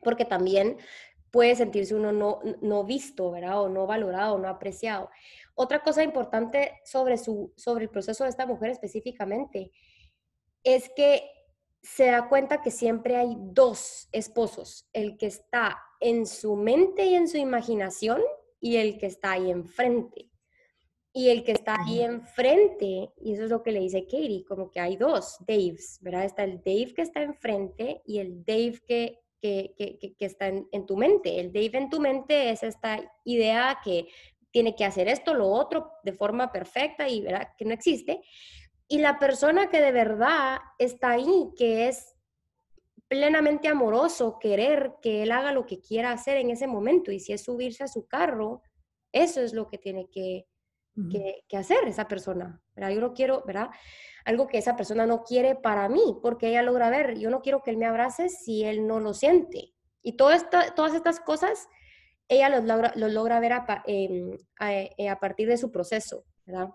porque 0.00 0.24
también 0.24 0.76
puede 1.30 1.54
sentirse 1.56 1.94
uno 1.94 2.12
no, 2.12 2.40
no 2.62 2.84
visto, 2.84 3.30
¿verdad? 3.30 3.62
O 3.62 3.68
no 3.68 3.86
valorado, 3.86 4.38
no 4.38 4.48
apreciado. 4.48 5.10
Otra 5.60 5.82
cosa 5.82 6.04
importante 6.04 6.78
sobre, 6.84 7.18
su, 7.18 7.52
sobre 7.56 7.82
el 7.82 7.90
proceso 7.90 8.22
de 8.22 8.30
esta 8.30 8.46
mujer 8.46 8.70
específicamente 8.70 9.72
es 10.62 10.88
que 10.94 11.28
se 11.82 12.06
da 12.06 12.28
cuenta 12.28 12.62
que 12.62 12.70
siempre 12.70 13.16
hay 13.16 13.34
dos 13.36 14.08
esposos, 14.12 14.88
el 14.92 15.18
que 15.18 15.26
está 15.26 15.76
en 15.98 16.26
su 16.26 16.54
mente 16.54 17.06
y 17.06 17.16
en 17.16 17.26
su 17.26 17.38
imaginación 17.38 18.22
y 18.60 18.76
el 18.76 18.98
que 18.98 19.06
está 19.06 19.32
ahí 19.32 19.50
enfrente. 19.50 20.30
y 21.12 21.30
el 21.30 21.42
que 21.42 21.52
está 21.52 21.74
ahí 21.80 22.02
enfrente, 22.02 23.10
y 23.16 23.32
eso 23.32 23.42
es 23.42 23.50
lo 23.50 23.64
que 23.64 23.72
le 23.72 23.80
dice 23.80 24.04
Katie, 24.04 24.44
como 24.44 24.70
que 24.70 24.78
hay 24.78 24.96
dos 24.96 25.38
Daves, 25.40 25.98
¿verdad? 26.02 26.24
Está 26.24 26.44
el 26.44 26.58
Dave 26.58 26.94
que 26.94 27.02
está 27.02 27.22
enfrente 27.22 28.02
y 28.06 28.20
el 28.20 28.44
Dave 28.44 28.80
que, 28.86 29.18
que, 29.40 29.74
que, 29.76 30.14
que 30.14 30.24
está 30.24 30.46
en, 30.46 30.68
en, 30.70 30.86
tu 30.86 30.96
mente. 30.96 31.40
El 31.40 31.52
Dave 31.52 31.78
en 31.78 31.90
tu 31.90 31.98
mente 31.98 32.50
es 32.50 32.62
esta 32.62 33.00
idea 33.24 33.80
que 33.82 34.06
tiene 34.50 34.74
que 34.74 34.84
hacer 34.84 35.08
esto, 35.08 35.34
lo 35.34 35.48
otro, 35.48 35.92
de 36.02 36.12
forma 36.12 36.50
perfecta 36.52 37.08
y 37.08 37.20
¿verdad? 37.20 37.48
que 37.56 37.64
no 37.64 37.72
existe. 37.72 38.22
Y 38.86 38.98
la 38.98 39.18
persona 39.18 39.68
que 39.68 39.80
de 39.80 39.92
verdad 39.92 40.58
está 40.78 41.10
ahí, 41.10 41.50
que 41.56 41.88
es 41.88 42.14
plenamente 43.08 43.68
amoroso, 43.68 44.38
querer 44.38 44.94
que 45.02 45.22
él 45.22 45.32
haga 45.32 45.52
lo 45.52 45.66
que 45.66 45.80
quiera 45.80 46.12
hacer 46.12 46.36
en 46.38 46.50
ese 46.50 46.66
momento, 46.66 47.10
y 47.12 47.20
si 47.20 47.32
es 47.32 47.44
subirse 47.44 47.84
a 47.84 47.88
su 47.88 48.06
carro, 48.06 48.62
eso 49.12 49.40
es 49.40 49.52
lo 49.52 49.68
que 49.68 49.78
tiene 49.78 50.08
que 50.10 50.46
que, 51.48 51.56
hacer 51.56 51.86
esa 51.86 52.08
persona. 52.08 52.60
¿verdad? 52.74 52.90
Yo 52.90 53.00
no 53.00 53.14
quiero, 53.14 53.44
¿verdad? 53.46 53.70
Algo 54.24 54.46
que 54.46 54.58
esa 54.58 54.76
persona 54.76 55.06
no 55.06 55.22
quiere 55.22 55.54
para 55.54 55.88
mí, 55.88 56.18
porque 56.22 56.48
ella 56.48 56.62
logra 56.62 56.90
ver, 56.90 57.18
yo 57.18 57.30
no 57.30 57.40
quiero 57.40 57.62
que 57.62 57.70
él 57.70 57.76
me 57.76 57.86
abrace 57.86 58.28
si 58.28 58.64
él 58.64 58.86
no 58.86 59.00
lo 59.00 59.14
siente. 59.14 59.74
Y 60.02 60.16
todo 60.16 60.30
todas 60.74 60.94
estas 60.94 61.20
cosas, 61.20 61.68
ella 62.28 62.48
los 62.50 62.64
logra, 62.64 62.92
los 62.96 63.12
logra 63.12 63.40
ver 63.40 63.52
a, 63.54 63.82
em, 63.86 64.36
eh, 64.60 65.08
a, 65.08 65.18
partir 65.18 65.48
de 65.48 65.56
su 65.56 65.70
proceso, 65.70 66.24
¿verdad? 66.44 66.68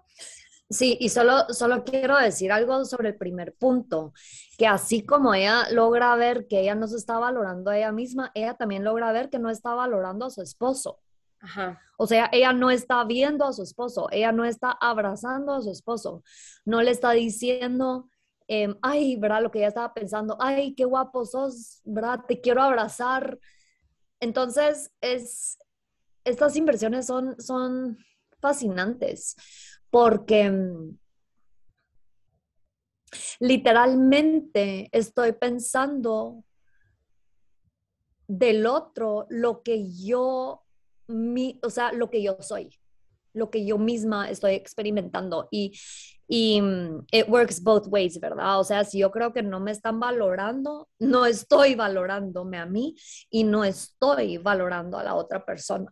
Sí, 0.70 0.98
y 1.00 1.10
solo, 1.10 1.46
solo 1.50 1.84
quiero 1.84 2.18
decir 2.18 2.52
algo 2.52 2.84
sobre 2.86 3.10
el 3.10 3.16
primer 3.16 3.54
punto, 3.54 4.14
que 4.58 4.66
así 4.66 5.06
como 5.06 5.34
ella 5.34 5.70
logra 5.72 6.16
ver 6.16 6.48
que 6.48 6.62
ella 6.62 6.74
no 6.74 6.88
se 6.88 6.98
está 6.98 7.20
valorando 7.20 7.70
a 7.70 7.78
ella 7.78 7.92
misma, 7.92 8.32
ella 8.34 8.56
también 8.56 8.84
logra 8.84 9.12
ver 9.12 9.30
que 9.30 9.40
no 9.40 9.50
está 9.50 9.76
valorando 9.76 10.26
a 10.26 10.30
su 10.32 10.42
esposo. 10.42 11.00
O 11.98 12.08
sea, 12.08 12.30
ella 12.32 12.54
no 12.54 12.72
está 12.72 13.04
viendo 13.04 13.46
a 13.46 13.54
su 13.54 13.64
esposo, 13.64 14.08
ella 14.12 14.32
no 14.32 14.46
está 14.46 14.72
abrazando 14.72 15.54
a 15.54 15.62
su 15.62 15.72
esposo, 15.72 16.24
no 16.66 16.82
le 16.82 16.92
está 16.92 17.12
diciendo, 17.12 18.10
em, 18.48 18.76
ay, 18.82 19.18
¿verdad? 19.18 19.44
Lo 19.44 19.52
que 19.52 19.60
ella 19.60 19.68
estaba 19.68 19.94
pensando, 19.94 20.38
ay, 20.40 20.74
qué 20.74 20.86
guapo 20.86 21.26
sos, 21.26 21.82
¿verdad? 21.84 22.22
Te 22.28 22.40
quiero 22.42 22.62
abrazar. 22.62 23.40
Entonces, 24.24 24.90
es, 25.02 25.58
estas 26.24 26.56
inversiones 26.56 27.06
son, 27.08 27.36
son 27.42 27.98
fascinantes 28.40 29.36
porque 29.90 30.50
mm, 30.50 30.98
literalmente 33.42 34.88
estoy 34.94 35.34
pensando 35.34 36.46
del 38.30 38.66
otro 38.66 39.26
lo 39.30 39.62
que 39.62 39.92
yo 39.92 40.64
mi, 41.08 41.60
o 41.62 41.70
sea, 41.70 41.92
lo 41.92 42.10
que 42.10 42.24
yo 42.24 42.38
soy, 42.40 42.74
lo 43.34 43.50
que 43.50 43.66
yo 43.66 43.78
misma 43.78 44.30
estoy 44.30 44.54
experimentando. 44.54 45.50
Y, 45.52 45.78
y 46.28 46.62
mm, 46.62 47.06
it 47.12 47.28
works 47.28 47.62
both 47.62 47.88
ways, 47.88 48.20
¿verdad? 48.20 48.60
O 48.60 48.64
sea, 48.64 48.84
si 48.84 49.00
yo 49.00 49.12
creo 49.12 49.34
que 49.34 49.44
no 49.44 49.60
me 49.60 49.72
están 49.72 50.00
valorando, 50.00 50.90
no 51.00 51.26
estoy 51.26 51.76
valorándome 51.76 52.58
a 52.58 52.66
mí 52.66 52.96
y 53.30 53.44
no 53.44 53.64
estoy 53.64 54.38
valorando 54.38 54.98
a 54.98 55.04
la 55.04 55.16
otra 55.16 55.46
persona. 55.46 55.92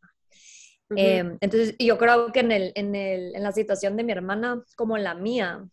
Em, 0.93 1.37
entonces, 1.39 1.75
yo 1.79 1.97
creo 1.97 2.33
que 2.33 2.41
en, 2.41 2.51
el, 2.51 2.71
en, 2.75 2.95
el, 2.95 3.33
en 3.33 3.43
la 3.43 3.53
situación 3.53 3.95
de 3.95 4.03
mi 4.03 4.11
hermana 4.11 4.61
como 4.75 4.97
en 4.97 5.05
la 5.05 5.15
mía, 5.15 5.65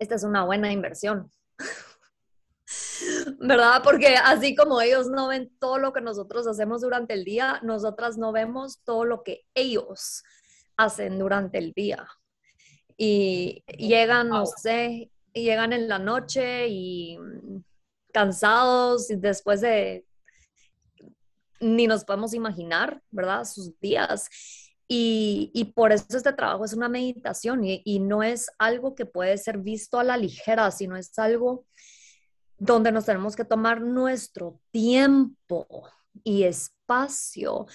esta 0.00 0.16
es 0.16 0.24
una 0.24 0.44
buena 0.44 0.72
inversión. 0.72 1.30
¿verdad? 3.38 3.80
Porque 3.82 4.16
así 4.16 4.54
como 4.54 4.80
ellos 4.80 5.08
no 5.08 5.28
ven 5.28 5.50
todo 5.58 5.78
lo 5.78 5.92
que 5.92 6.00
nosotros 6.00 6.46
hacemos 6.46 6.80
durante 6.82 7.14
el 7.14 7.24
día, 7.24 7.60
nosotras 7.62 8.18
no 8.18 8.32
vemos 8.32 8.82
todo 8.84 9.04
lo 9.04 9.22
que 9.22 9.44
ellos 9.54 10.22
hacen 10.76 11.18
durante 11.18 11.58
el 11.58 11.72
día. 11.72 12.06
Y 13.00 13.62
llegan, 13.78 14.28
no 14.28 14.44
sé, 14.44 15.10
llegan 15.32 15.72
en 15.72 15.88
la 15.88 16.00
noche 16.00 16.66
y 16.68 17.16
cansados 18.12 19.10
y 19.10 19.16
después 19.16 19.60
de 19.60 20.04
ni 21.60 21.86
nos 21.86 22.04
podemos 22.04 22.34
imaginar, 22.34 23.00
¿verdad? 23.10 23.44
Sus 23.44 23.78
días. 23.80 24.28
Y, 24.90 25.72
por 25.74 25.92
eso 25.92 26.06
este 26.10 26.32
trabajo 26.32 26.64
es 26.64 26.72
una 26.72 26.88
meditación 26.88 27.62
y, 27.62 27.82
y, 27.84 28.00
no 28.00 28.22
es 28.22 28.50
algo 28.58 28.94
que 28.94 29.04
puede 29.04 29.36
ser 29.36 29.58
visto 29.58 29.98
a 29.98 30.04
la 30.04 30.16
ligera, 30.16 30.70
sino 30.70 30.96
es 30.96 31.18
algo 31.18 31.66
donde 32.56 32.90
nos 32.90 33.04
tenemos 33.04 33.36
que 33.36 33.44
tomar 33.44 33.82
nuestro 33.82 34.60
tiempo 34.70 35.66
y 36.24 36.44
espacio 36.44 37.66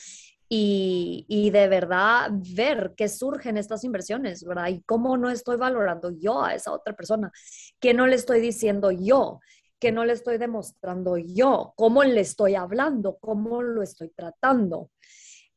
y, 0.55 1.49
de 1.49 1.67
verdad 1.67 2.29
ver 2.31 2.93
qué 2.95 3.09
surgen 3.09 3.57
estas 3.57 3.83
inversiones, 3.83 4.43
¿verdad? 4.43 4.67
Y 4.67 4.81
cómo 4.83 5.17
no 5.17 5.31
estoy 5.31 5.57
valorando 5.57 6.11
yo 6.11 6.43
a 6.43 6.53
esa 6.53 6.71
otra 6.71 6.95
persona, 6.95 7.31
qué 7.79 7.95
no 7.95 8.05
le 8.05 8.15
estoy 8.15 8.39
diciendo 8.39 8.91
yo, 8.91 9.39
qué 9.79 9.91
no 9.91 10.05
le 10.05 10.13
estoy 10.13 10.37
demostrando 10.37 11.17
yo, 11.17 11.73
cómo 11.75 12.03
le 12.03 12.21
estoy 12.21 12.53
hablando, 12.53 13.17
cómo 13.19 13.63
lo 13.63 13.81
estoy 13.81 14.09
tratando. 14.09 14.91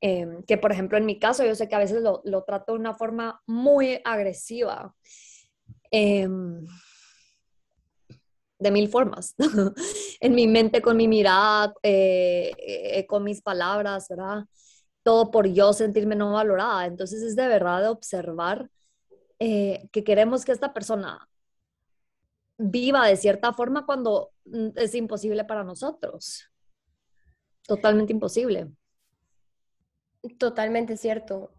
Em, 0.00 0.42
que 0.44 0.59
por 0.59 0.72
ejemplo 0.72 0.98
en 0.98 1.06
mi 1.06 1.18
caso 1.18 1.44
yo 1.44 1.54
sé 1.54 1.68
que 1.68 1.74
a 1.74 1.80
veces 1.80 2.02
lo, 2.02 2.44
trato 2.44 2.72
de 2.72 2.78
una 2.78 2.94
forma 2.94 3.42
muy 3.46 4.00
agresiva. 4.02 4.94
Em, 5.90 6.64
de 8.59 8.70
mil 8.70 8.88
formas, 8.88 9.35
en 10.20 10.35
mi 10.35 10.46
mente, 10.46 10.80
con 10.80 10.96
mi 10.96 11.06
mirada, 11.06 11.74
eh, 11.82 12.50
eh, 12.59 13.06
con 13.06 13.22
mis 13.24 13.42
palabras, 13.42 14.09
¿verdad? 14.09 14.46
Todo 15.06 15.30
por 15.30 15.46
yo 15.46 15.72
sentirme 15.72 16.16
no 16.16 16.32
valorada. 16.32 16.86
Entonces 16.86 17.22
es 17.22 17.36
de 17.36 17.46
verdad 17.46 17.82
de 17.82 17.88
observar 17.88 18.68
eh, 19.38 19.88
que 19.92 20.02
queremos 20.02 20.44
que 20.44 20.50
esta 20.50 20.74
persona 20.74 21.28
viva 22.58 23.06
de 23.06 23.16
cierta 23.16 23.52
forma 23.52 23.86
cuando 23.86 24.32
mm, 24.46 24.70
es 24.74 24.96
imposible 24.96 25.44
para 25.44 25.62
nosotros. 25.62 26.50
Totalmente 27.62 28.12
imposible. 28.12 28.72
Totalmente 30.38 30.96
cierto 30.96 31.52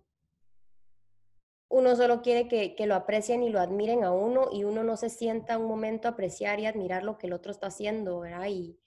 uno 1.69 1.95
solo 1.95 2.21
quiere 2.21 2.47
que, 2.47 2.85
lo 2.85 2.95
aprecien 2.95 3.43
y 3.43 3.49
lo 3.49 3.59
admiren 3.59 4.03
a 4.03 4.11
uno 4.11 4.49
y 4.51 4.63
uno 4.63 4.83
no 4.83 4.95
se 4.95 5.09
sienta 5.09 5.57
un 5.57 5.67
momento 5.67 6.07
a 6.07 6.11
apreciar 6.11 6.59
y 6.59 6.65
admirar 6.65 7.03
lo 7.03 7.17
que 7.17 7.27
el 7.27 7.33
otro 7.33 7.51
está 7.51 7.67
haciendo, 7.67 8.21
¿verdad? 8.21 8.47
Y, 8.47 8.79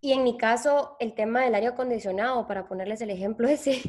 y 0.00 0.12
en 0.12 0.22
mi 0.22 0.36
caso, 0.36 0.96
el 1.00 1.14
tema 1.14 1.42
del 1.42 1.54
aire 1.54 1.68
acondicionado, 1.68 2.46
para 2.46 2.68
ponerles 2.68 3.00
el 3.00 3.10
ejemplo 3.10 3.48
ese, 3.48 3.82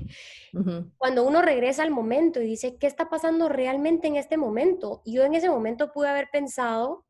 cuando 0.98 1.24
uno 1.24 1.42
regresa 1.42 1.84
al 1.84 1.92
momento 1.92 2.42
y 2.42 2.48
dice, 2.48 2.78
¿qué 2.78 2.88
está 2.88 3.10
pasando 3.10 3.50
realmente 3.50 4.08
en 4.08 4.16
este 4.16 4.38
momento? 4.38 5.02
Yo 5.06 5.24
en 5.24 5.36
ese 5.36 5.50
momento 5.50 5.92
pude 5.92 6.10
haber 6.10 6.30
pensado, 6.32 7.06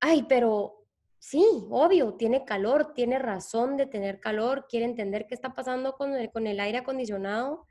ay, 0.00 0.24
pero 0.28 0.86
sí, 1.18 1.44
obvio, 1.70 2.14
tiene 2.14 2.44
calor, 2.44 2.92
tiene 2.94 3.18
razón 3.18 3.76
de 3.76 3.86
tener 3.86 4.20
calor, 4.20 4.66
quiere 4.68 4.84
entender 4.86 5.26
qué 5.26 5.34
está 5.34 5.54
pasando 5.54 5.94
con 5.94 6.14
el, 6.14 6.30
con 6.30 6.46
el 6.46 6.60
aire 6.60 6.78
acondicionado 6.78 7.66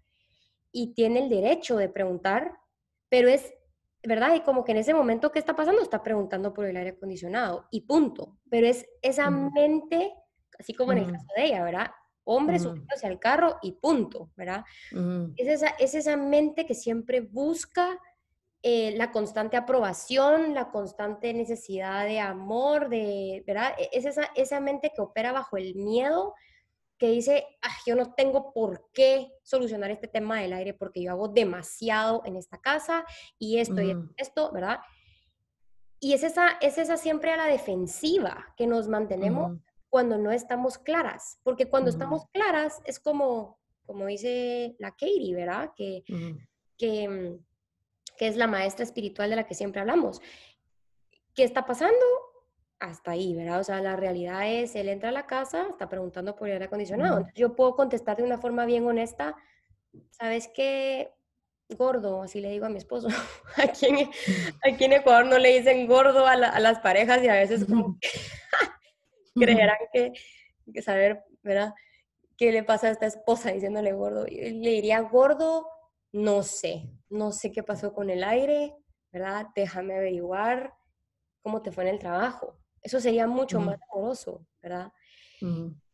y 0.72 0.94
tiene 0.94 1.20
el 1.20 1.30
derecho 1.30 1.78
de 1.78 1.90
preguntar, 1.90 2.54
pero 3.10 3.28
es, 3.28 3.54
¿verdad? 4.04 4.36
Y 4.36 4.42
como 4.42 4.64
que 4.64 4.72
en 4.72 4.80
ese 4.80 4.94
momento, 4.94 5.32
¿qué 5.32 5.40
está 5.40 5.56
pasando? 5.56 5.82
Está 5.82 6.02
preguntando 6.02 6.54
por 6.54 6.66
el 6.66 6.78
aire 6.78 6.92
acondicionado 6.92 7.68
y 7.72 7.82
punto. 7.82 8.38
Pero 8.50 8.68
es 8.68 8.88
esa 9.02 9.30
mente, 9.30 10.14
así 10.62 10.74
como 10.74 10.92
en 10.94 11.00
el 11.00 11.12
caso 11.12 11.28
de 11.36 11.46
ella, 11.46 11.64
¿verdad? 11.64 11.92
Hombre 12.24 12.60
subiéndose 12.60 13.08
al 13.08 13.20
carro 13.20 13.58
y 13.62 13.74
punto, 13.74 14.30
¿verdad? 14.36 14.64
es, 15.36 15.48
esa, 15.48 15.68
es 15.80 15.96
esa 15.96 16.18
mente 16.18 16.66
que 16.66 16.76
siempre 16.76 17.20
busca 17.22 18.00
eh, 18.64 18.94
la 18.96 19.12
constante 19.12 19.58
aprobación, 19.58 20.54
la 20.54 20.70
constante 20.70 21.34
necesidad 21.34 22.06
de 22.06 22.20
amor, 22.20 22.90
de, 22.90 23.44
¿verdad? 23.48 23.74
E, 23.80 23.90
es 23.92 24.06
esa, 24.06 24.30
esa 24.36 24.60
mente 24.60 24.92
que 24.96 25.02
opera 25.02 25.32
bajo 25.32 25.58
el 25.58 25.74
miedo 25.76 26.36
que 27.00 27.10
dice, 27.10 27.48
yo 27.88 27.96
no 27.96 28.14
tengo 28.14 28.54
por 28.54 28.92
qué 28.94 29.34
solucionar 29.42 29.90
este 29.90 30.08
tema 30.08 30.40
del 30.40 30.54
aire 30.54 30.76
porque 30.76 31.02
yo 31.02 31.10
hago 31.10 31.28
demasiado 31.28 32.22
en 32.26 32.36
esta 32.36 32.60
casa 32.60 33.04
y 33.40 33.58
esto 33.58 33.82
y 33.82 33.98
esto, 34.18 34.52
¿verdad? 34.52 34.82
Y 36.00 36.14
es 36.14 36.22
esa, 36.22 36.60
es 36.62 36.78
esa 36.78 36.98
siempre 36.98 37.32
a 37.32 37.38
la 37.38 37.48
defensiva 37.48 38.54
que 38.56 38.68
nos 38.68 38.88
mantenemos 38.88 39.58
cuando 39.92 40.18
no 40.18 40.32
estamos 40.32 40.80
claras, 40.80 41.38
porque 41.44 41.70
cuando 41.70 41.92
estamos 41.92 42.26
claras 42.32 42.82
es 42.86 43.00
como, 43.00 43.60
como 43.86 44.08
dice 44.08 44.76
la 44.80 44.92
Katie, 44.92 45.36
¿verdad? 45.36 45.72
Que, 45.76 46.04
que, 46.78 47.08
mm, 47.08 47.46
que 48.18 48.28
es 48.28 48.38
la 48.38 48.48
maestra 48.48 48.84
espiritual 48.84 49.30
de 49.30 49.36
la 49.36 49.46
que 49.46 49.54
siempre 49.54 49.82
hablamos. 49.82 50.22
¿Qué 51.36 51.44
está 51.44 51.66
pasando? 51.66 52.06
hasta 52.82 53.12
ahí, 53.12 53.36
¿verdad? 53.36 53.60
O 53.60 53.64
sea, 53.64 53.80
la 53.80 53.96
realidad 53.96 54.52
es, 54.52 54.76
él 54.76 54.90
entra 54.90 55.10
a 55.10 55.12
la 55.12 55.28
casa, 55.28 55.68
está 55.70 55.88
preguntando 55.88 56.36
por 56.36 56.48
el 56.48 56.54
aire 56.54 56.66
acondicionado. 56.66 57.28
yo 57.36 57.56
puedo 57.56 57.76
contestar 57.76 58.18
de 58.18 58.24
una 58.24 58.40
forma 58.40 58.66
bien 58.66 58.88
honesta, 58.88 59.36
¿sabes 60.10 60.50
qué? 60.54 61.14
Gordo, 61.70 62.24
así 62.24 62.42
le 62.42 62.50
digo 62.50 62.66
a 62.66 62.70
mi 62.70 62.80
esposo. 62.80 63.08
aquí, 63.58 63.86
en, 63.86 64.10
aquí 64.64 64.86
en 64.86 64.94
Ecuador 64.94 65.26
no 65.28 65.38
le 65.38 65.60
dicen 65.60 65.86
gordo 65.86 66.26
a, 66.26 66.36
las 66.36 66.80
parejas 66.80 67.24
y 67.24 67.30
a 67.30 67.34
veces 67.34 67.66
como 67.66 67.98
creerán 69.36 69.78
que, 69.92 70.14
que 70.74 70.82
saber, 70.82 71.24
¿verdad? 71.44 71.74
¿Qué 72.38 72.52
le 72.52 72.64
pasa 72.64 72.88
a 72.88 72.92
esta 72.92 73.06
esposa 73.06 73.52
diciéndole 73.52 73.94
gordo? 73.94 74.26
Y 74.28 74.52
le 74.52 74.72
diría, 74.72 75.00
gordo, 75.02 75.68
no 76.12 76.44
sé, 76.44 76.90
no 77.10 77.32
sé 77.32 77.52
qué 77.52 77.64
pasó 77.64 77.94
con 77.94 78.10
el 78.10 78.24
aire, 78.24 78.76
¿verdad? 79.12 79.48
Déjame 79.56 79.96
averiguar 79.96 80.74
cómo 81.42 81.62
te 81.62 81.72
fue 81.72 81.84
en 81.84 81.92
el 81.92 82.00
trabajo. 82.00 82.58
Eso 82.82 83.00
sería 83.00 83.28
mucho 83.28 83.60
más 83.60 83.78
amoroso, 83.90 84.46
¿verdad? 84.62 84.92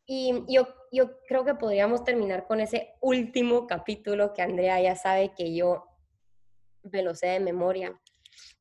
Y 0.06 0.34
yo, 0.48 0.68
yo 0.92 1.20
creo 1.28 1.44
que 1.44 1.56
podríamos 1.56 2.04
terminar 2.04 2.48
con 2.48 2.62
ese 2.62 2.96
último 3.02 3.68
capítulo 3.68 4.34
que 4.34 4.42
Andrea 4.42 4.82
ya 4.82 4.96
sabe 4.96 5.34
que 5.34 5.54
yo 5.54 5.86
me 6.84 7.02
lo 7.02 7.14
sé 7.14 7.28
de 7.28 7.40
memoria, 7.40 8.00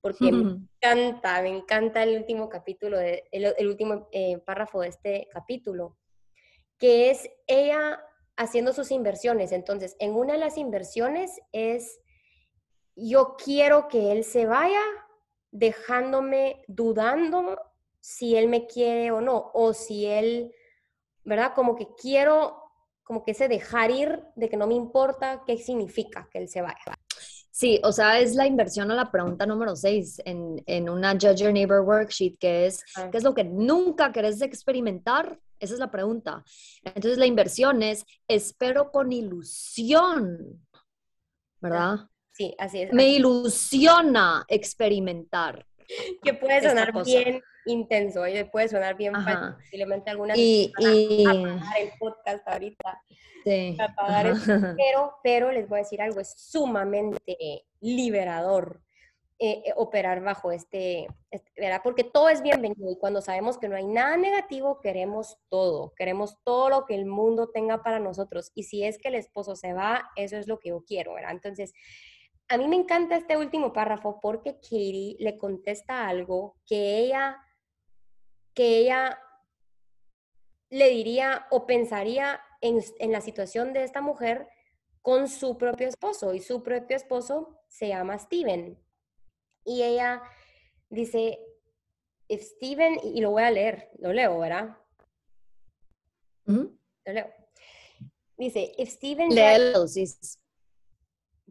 porque 0.00 0.32
me 0.32 0.52
encanta, 0.52 1.42
me 1.42 1.48
encanta 1.48 2.02
el 2.02 2.16
último 2.16 2.48
capítulo, 2.48 2.98
de, 2.98 3.28
el, 3.32 3.66
último 3.66 4.08
eh, 4.12 4.38
párrafo 4.38 4.80
de 4.80 4.88
este 4.88 5.28
capítulo, 5.32 5.96
que 6.78 7.10
es 7.10 7.28
ella 7.46 8.00
haciendo 8.36 8.72
sus 8.72 8.90
inversiones. 8.90 9.52
Entonces, 9.52 9.96
en 9.98 10.14
una 10.14 10.34
de 10.34 10.38
las 10.38 10.58
inversiones 10.58 11.40
es, 11.52 12.00
yo 12.94 13.36
quiero 13.42 13.88
que 13.88 14.12
él 14.12 14.24
se 14.24 14.46
vaya 14.46 14.82
dejándome 15.50 16.62
dudando 16.68 17.58
si 18.00 18.36
él 18.36 18.48
me 18.48 18.66
quiere 18.66 19.10
o 19.10 19.20
no, 19.20 19.50
o 19.52 19.72
si 19.72 20.06
él, 20.06 20.54
¿verdad? 21.24 21.52
Como 21.54 21.74
que 21.74 21.88
quiero, 22.00 22.62
como 23.02 23.24
que 23.24 23.32
ese 23.32 23.48
dejar 23.48 23.90
ir 23.90 24.22
de 24.36 24.48
que 24.48 24.56
no 24.56 24.66
me 24.66 24.74
importa 24.74 25.42
qué 25.46 25.56
significa 25.58 26.28
que 26.30 26.38
él 26.38 26.48
se 26.48 26.62
vaya. 26.62 26.96
Sí, 27.56 27.80
o 27.84 27.90
sea, 27.90 28.20
es 28.20 28.34
la 28.34 28.46
inversión 28.46 28.90
a 28.90 28.94
la 28.94 29.10
pregunta 29.10 29.46
número 29.46 29.74
6 29.74 30.20
en, 30.26 30.62
en, 30.66 30.90
una 30.90 31.12
Judge 31.12 31.36
Your 31.36 31.54
Neighbor 31.54 31.80
Worksheet, 31.80 32.36
que 32.38 32.66
es, 32.66 32.84
ah. 32.96 33.08
¿qué 33.10 33.16
es 33.16 33.24
lo 33.24 33.32
que 33.32 33.44
nunca 33.44 34.12
querés 34.12 34.42
experimentar? 34.42 35.40
Esa 35.58 35.72
es 35.72 35.80
la 35.80 35.90
pregunta. 35.90 36.44
Entonces, 36.84 37.16
la 37.16 37.24
inversión 37.24 37.82
es, 37.82 38.04
espero 38.28 38.92
con 38.92 39.10
ilusión, 39.10 40.66
¿verdad? 41.58 42.00
Sí, 42.30 42.54
así 42.58 42.82
es. 42.82 42.92
Me 42.92 43.08
ilusiona 43.08 44.44
experimentar. 44.48 45.66
Que 46.22 46.34
puede 46.34 46.60
sonar 46.60 46.92
bien 47.06 47.40
intenso, 47.66 48.22
puede 48.50 48.68
sonar 48.68 48.96
bien 48.96 49.14
fácil, 49.14 49.54
posiblemente 49.56 50.10
algunas 50.10 50.38
y, 50.38 50.72
y... 50.78 51.24
el 51.24 51.90
podcast 51.98 52.46
ahorita. 52.48 53.02
Sí. 53.44 53.76
pero, 54.76 55.18
pero 55.22 55.52
les 55.52 55.68
voy 55.68 55.78
a 55.78 55.82
decir 55.82 56.02
algo, 56.02 56.20
es 56.20 56.34
sumamente 56.36 57.64
liberador 57.80 58.80
eh, 59.38 59.64
eh, 59.66 59.72
operar 59.76 60.22
bajo 60.22 60.50
este, 60.50 61.06
este, 61.30 61.60
¿verdad? 61.60 61.82
Porque 61.84 62.04
todo 62.04 62.30
es 62.30 62.40
bienvenido 62.40 62.90
y 62.90 62.96
cuando 62.96 63.20
sabemos 63.20 63.58
que 63.58 63.68
no 63.68 63.76
hay 63.76 63.86
nada 63.86 64.16
negativo, 64.16 64.80
queremos 64.80 65.36
todo, 65.50 65.92
queremos 65.94 66.38
todo 66.42 66.70
lo 66.70 66.86
que 66.86 66.94
el 66.94 67.04
mundo 67.04 67.50
tenga 67.50 67.82
para 67.82 67.98
nosotros. 67.98 68.50
Y 68.54 68.62
si 68.62 68.82
es 68.82 68.96
que 68.96 69.08
el 69.08 69.14
esposo 69.14 69.54
se 69.54 69.74
va, 69.74 70.10
eso 70.16 70.38
es 70.38 70.48
lo 70.48 70.58
que 70.58 70.70
yo 70.70 70.84
quiero, 70.86 71.12
¿verdad? 71.12 71.32
Entonces, 71.32 71.74
a 72.48 72.56
mí 72.56 72.66
me 72.66 72.76
encanta 72.76 73.16
este 73.16 73.36
último 73.36 73.74
párrafo 73.74 74.20
porque 74.22 74.54
Katie 74.54 75.16
le 75.18 75.36
contesta 75.36 76.08
algo 76.08 76.56
que 76.64 77.00
ella, 77.00 77.36
que 78.56 78.78
ella 78.78 79.22
le 80.70 80.88
diría 80.88 81.46
o 81.52 81.66
pensaría 81.66 82.40
en, 82.60 82.82
en 82.98 83.12
la 83.12 83.20
situación 83.20 83.72
de 83.72 83.84
esta 83.84 84.00
mujer 84.00 84.48
con 85.02 85.28
su 85.28 85.56
propio 85.56 85.86
esposo 85.86 86.34
y 86.34 86.40
su 86.40 86.64
propio 86.64 86.96
esposo 86.96 87.60
se 87.68 87.86
llama 87.86 88.18
Steven. 88.18 88.76
Y 89.64 89.84
ella 89.84 90.20
dice, 90.88 91.38
if 92.26 92.42
Steven, 92.42 92.98
y 93.04 93.20
lo 93.20 93.30
voy 93.30 93.44
a 93.44 93.50
leer, 93.52 93.90
lo 93.98 94.12
leo, 94.12 94.38
¿verdad? 94.38 94.76
Lo 96.46 97.12
leo. 97.12 97.32
Dice, 98.36 98.72
if 98.78 98.90
Steven... 98.90 99.28
Léelo, 99.28 99.86
sí. 99.86 100.04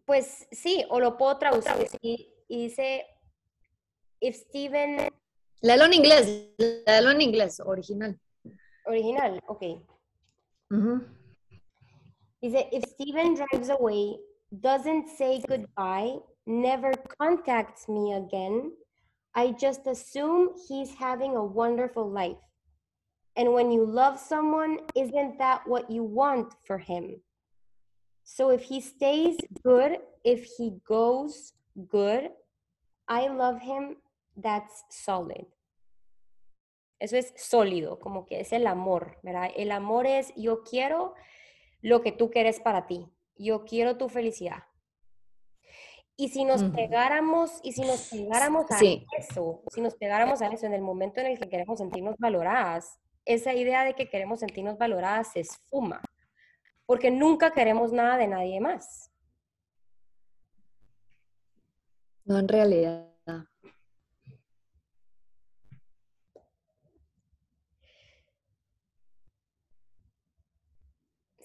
Pues 0.06 0.48
sí, 0.52 0.86
o 0.90 1.00
lo 1.00 1.18
puedo 1.18 1.38
traducir. 1.38 1.88
Y, 2.02 2.34
dice, 2.48 3.06
if 4.20 4.36
Steven... 4.36 5.14
Léelo 5.62 5.86
en 5.86 5.94
inglés, 5.94 6.26
léelo 6.58 7.10
en 7.10 7.20
inglés, 7.20 7.60
original. 7.60 8.20
Original, 8.86 9.40
ok. 9.48 9.64
Dice, 12.42 12.68
if 12.72 12.84
Steven 12.90 13.34
drives 13.34 13.70
away, 13.70 14.18
doesn't 14.52 15.08
say 15.18 15.42
goodbye, 15.48 16.20
never 16.46 16.94
contacts 17.20 17.88
me 17.88 18.14
again, 18.14 18.72
I 19.34 19.52
just 19.52 19.88
assume 19.88 20.50
he's 20.68 20.94
having 20.94 21.36
a 21.36 21.44
wonderful 21.44 22.10
life. 22.10 22.38
And 23.36 23.52
when 23.52 23.72
you 23.72 23.86
love 23.86 24.20
someone, 24.20 24.80
isn't 24.96 25.38
that 25.40 25.68
what 25.68 25.90
you 25.90 26.04
want 26.04 26.54
for 26.66 26.78
him? 26.78 27.22
So 28.24 28.50
if 28.50 28.62
he 28.64 28.80
stays 28.80 29.38
good, 29.64 29.98
if 30.24 30.46
he 30.58 30.78
goes 30.88 31.54
good, 31.90 32.30
I 33.08 33.28
love 33.28 33.60
him, 33.60 33.98
that's 34.42 34.86
solid. 34.90 35.48
Eso 37.00 37.18
es 37.18 37.34
sólido, 37.36 38.00
como 38.00 38.26
que 38.26 38.40
es 38.40 38.54
el 38.54 38.68
amor, 38.68 39.20
¿verdad? 39.22 39.50
El 39.56 39.72
amor 39.72 40.08
es 40.08 40.34
yo 40.36 40.64
quiero 40.64 41.14
lo 41.82 42.02
que 42.02 42.12
tú 42.12 42.32
quieres 42.32 42.60
para 42.60 42.88
ti, 42.88 43.08
yo 43.36 43.66
quiero 43.66 43.98
tu 43.98 44.10
felicidad. 44.10 44.64
Y 46.18 46.30
si 46.30 46.46
nos 46.46 46.64
pegáramos, 46.64 47.60
y 47.62 47.74
si 47.74 47.82
nos 47.82 48.10
pegáramos 48.10 48.72
a 48.72 48.80
eso, 49.18 49.64
si 49.68 49.82
nos 49.82 49.96
pegáramos 49.96 50.42
a 50.42 50.48
eso 50.48 50.66
en 50.66 50.74
el 50.74 50.82
momento 50.82 51.20
en 51.20 51.28
el 51.28 51.38
que 51.38 51.50
queremos 51.50 51.80
sentirnos 51.80 52.16
valoradas, 52.18 53.00
esa 53.26 53.54
idea 53.54 53.84
de 53.84 53.96
que 53.96 54.08
queremos 54.08 54.40
sentirnos 54.40 54.78
valoradas 54.78 55.34
se 55.34 55.42
esfuma, 55.42 56.02
porque 56.86 57.12
nunca 57.12 57.52
queremos 57.52 57.92
nada 57.92 58.18
de 58.18 58.28
nadie 58.28 58.62
más. 58.62 59.12
No, 62.24 62.40
en 62.40 62.48
realidad. 62.48 63.15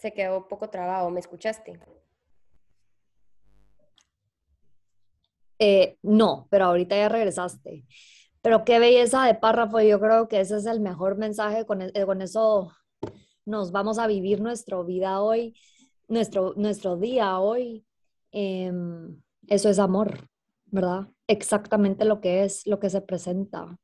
Se 0.01 0.15
quedó 0.15 0.49
poco 0.49 0.71
trabado, 0.71 1.11
¿me 1.11 1.21
escuchaste? 1.21 1.79
Eh, 5.59 5.99
no, 6.01 6.47
pero 6.49 6.65
ahorita 6.65 6.97
ya 6.97 7.11
regresaste. 7.11 7.85
Pero 8.41 8.65
qué 8.65 8.79
belleza 8.79 9.27
de 9.27 9.35
párrafo, 9.35 9.79
yo 9.83 10.01
creo 10.01 10.27
que 10.27 10.41
ese 10.41 10.57
es 10.57 10.65
el 10.65 10.81
mejor 10.81 11.19
mensaje, 11.19 11.67
con, 11.67 11.83
e, 11.83 11.93
con 12.07 12.23
eso 12.23 12.73
nos 13.45 13.73
vamos 13.73 13.99
a 13.99 14.07
vivir 14.07 14.41
nuestra 14.41 14.81
vida 14.81 15.21
hoy, 15.21 15.55
nuestro, 16.09 16.55
nuestro 16.57 16.97
día 16.97 17.39
hoy. 17.39 17.85
Em, 18.33 19.21
eso 19.49 19.69
es 19.69 19.79
amor, 19.79 20.31
¿verdad? 20.65 21.09
Exactamente 21.27 22.07
lo 22.07 22.23
que 22.23 22.45
es, 22.45 22.67
lo 22.67 22.81
que 22.81 22.89
se 22.89 23.03
presenta. 23.03 23.79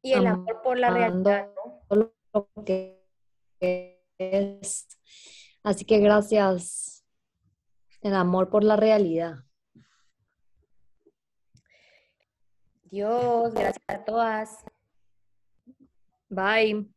Y 0.00 0.12
el 0.12 0.28
amor 0.28 0.62
por 0.62 0.78
la 0.78 0.90
realidad, 0.90 1.48
¿no? 1.56 2.14
Lo 2.32 2.64
que 2.64 3.02
es. 4.18 4.86
Así 5.62 5.84
que 5.84 5.98
gracias. 5.98 7.04
El 8.00 8.14
amor 8.14 8.50
por 8.50 8.64
la 8.64 8.76
realidad. 8.76 9.44
Dios, 12.90 13.54
gracias 13.54 13.84
a 13.86 14.04
todas. 14.04 14.64
Bye. 16.28 16.92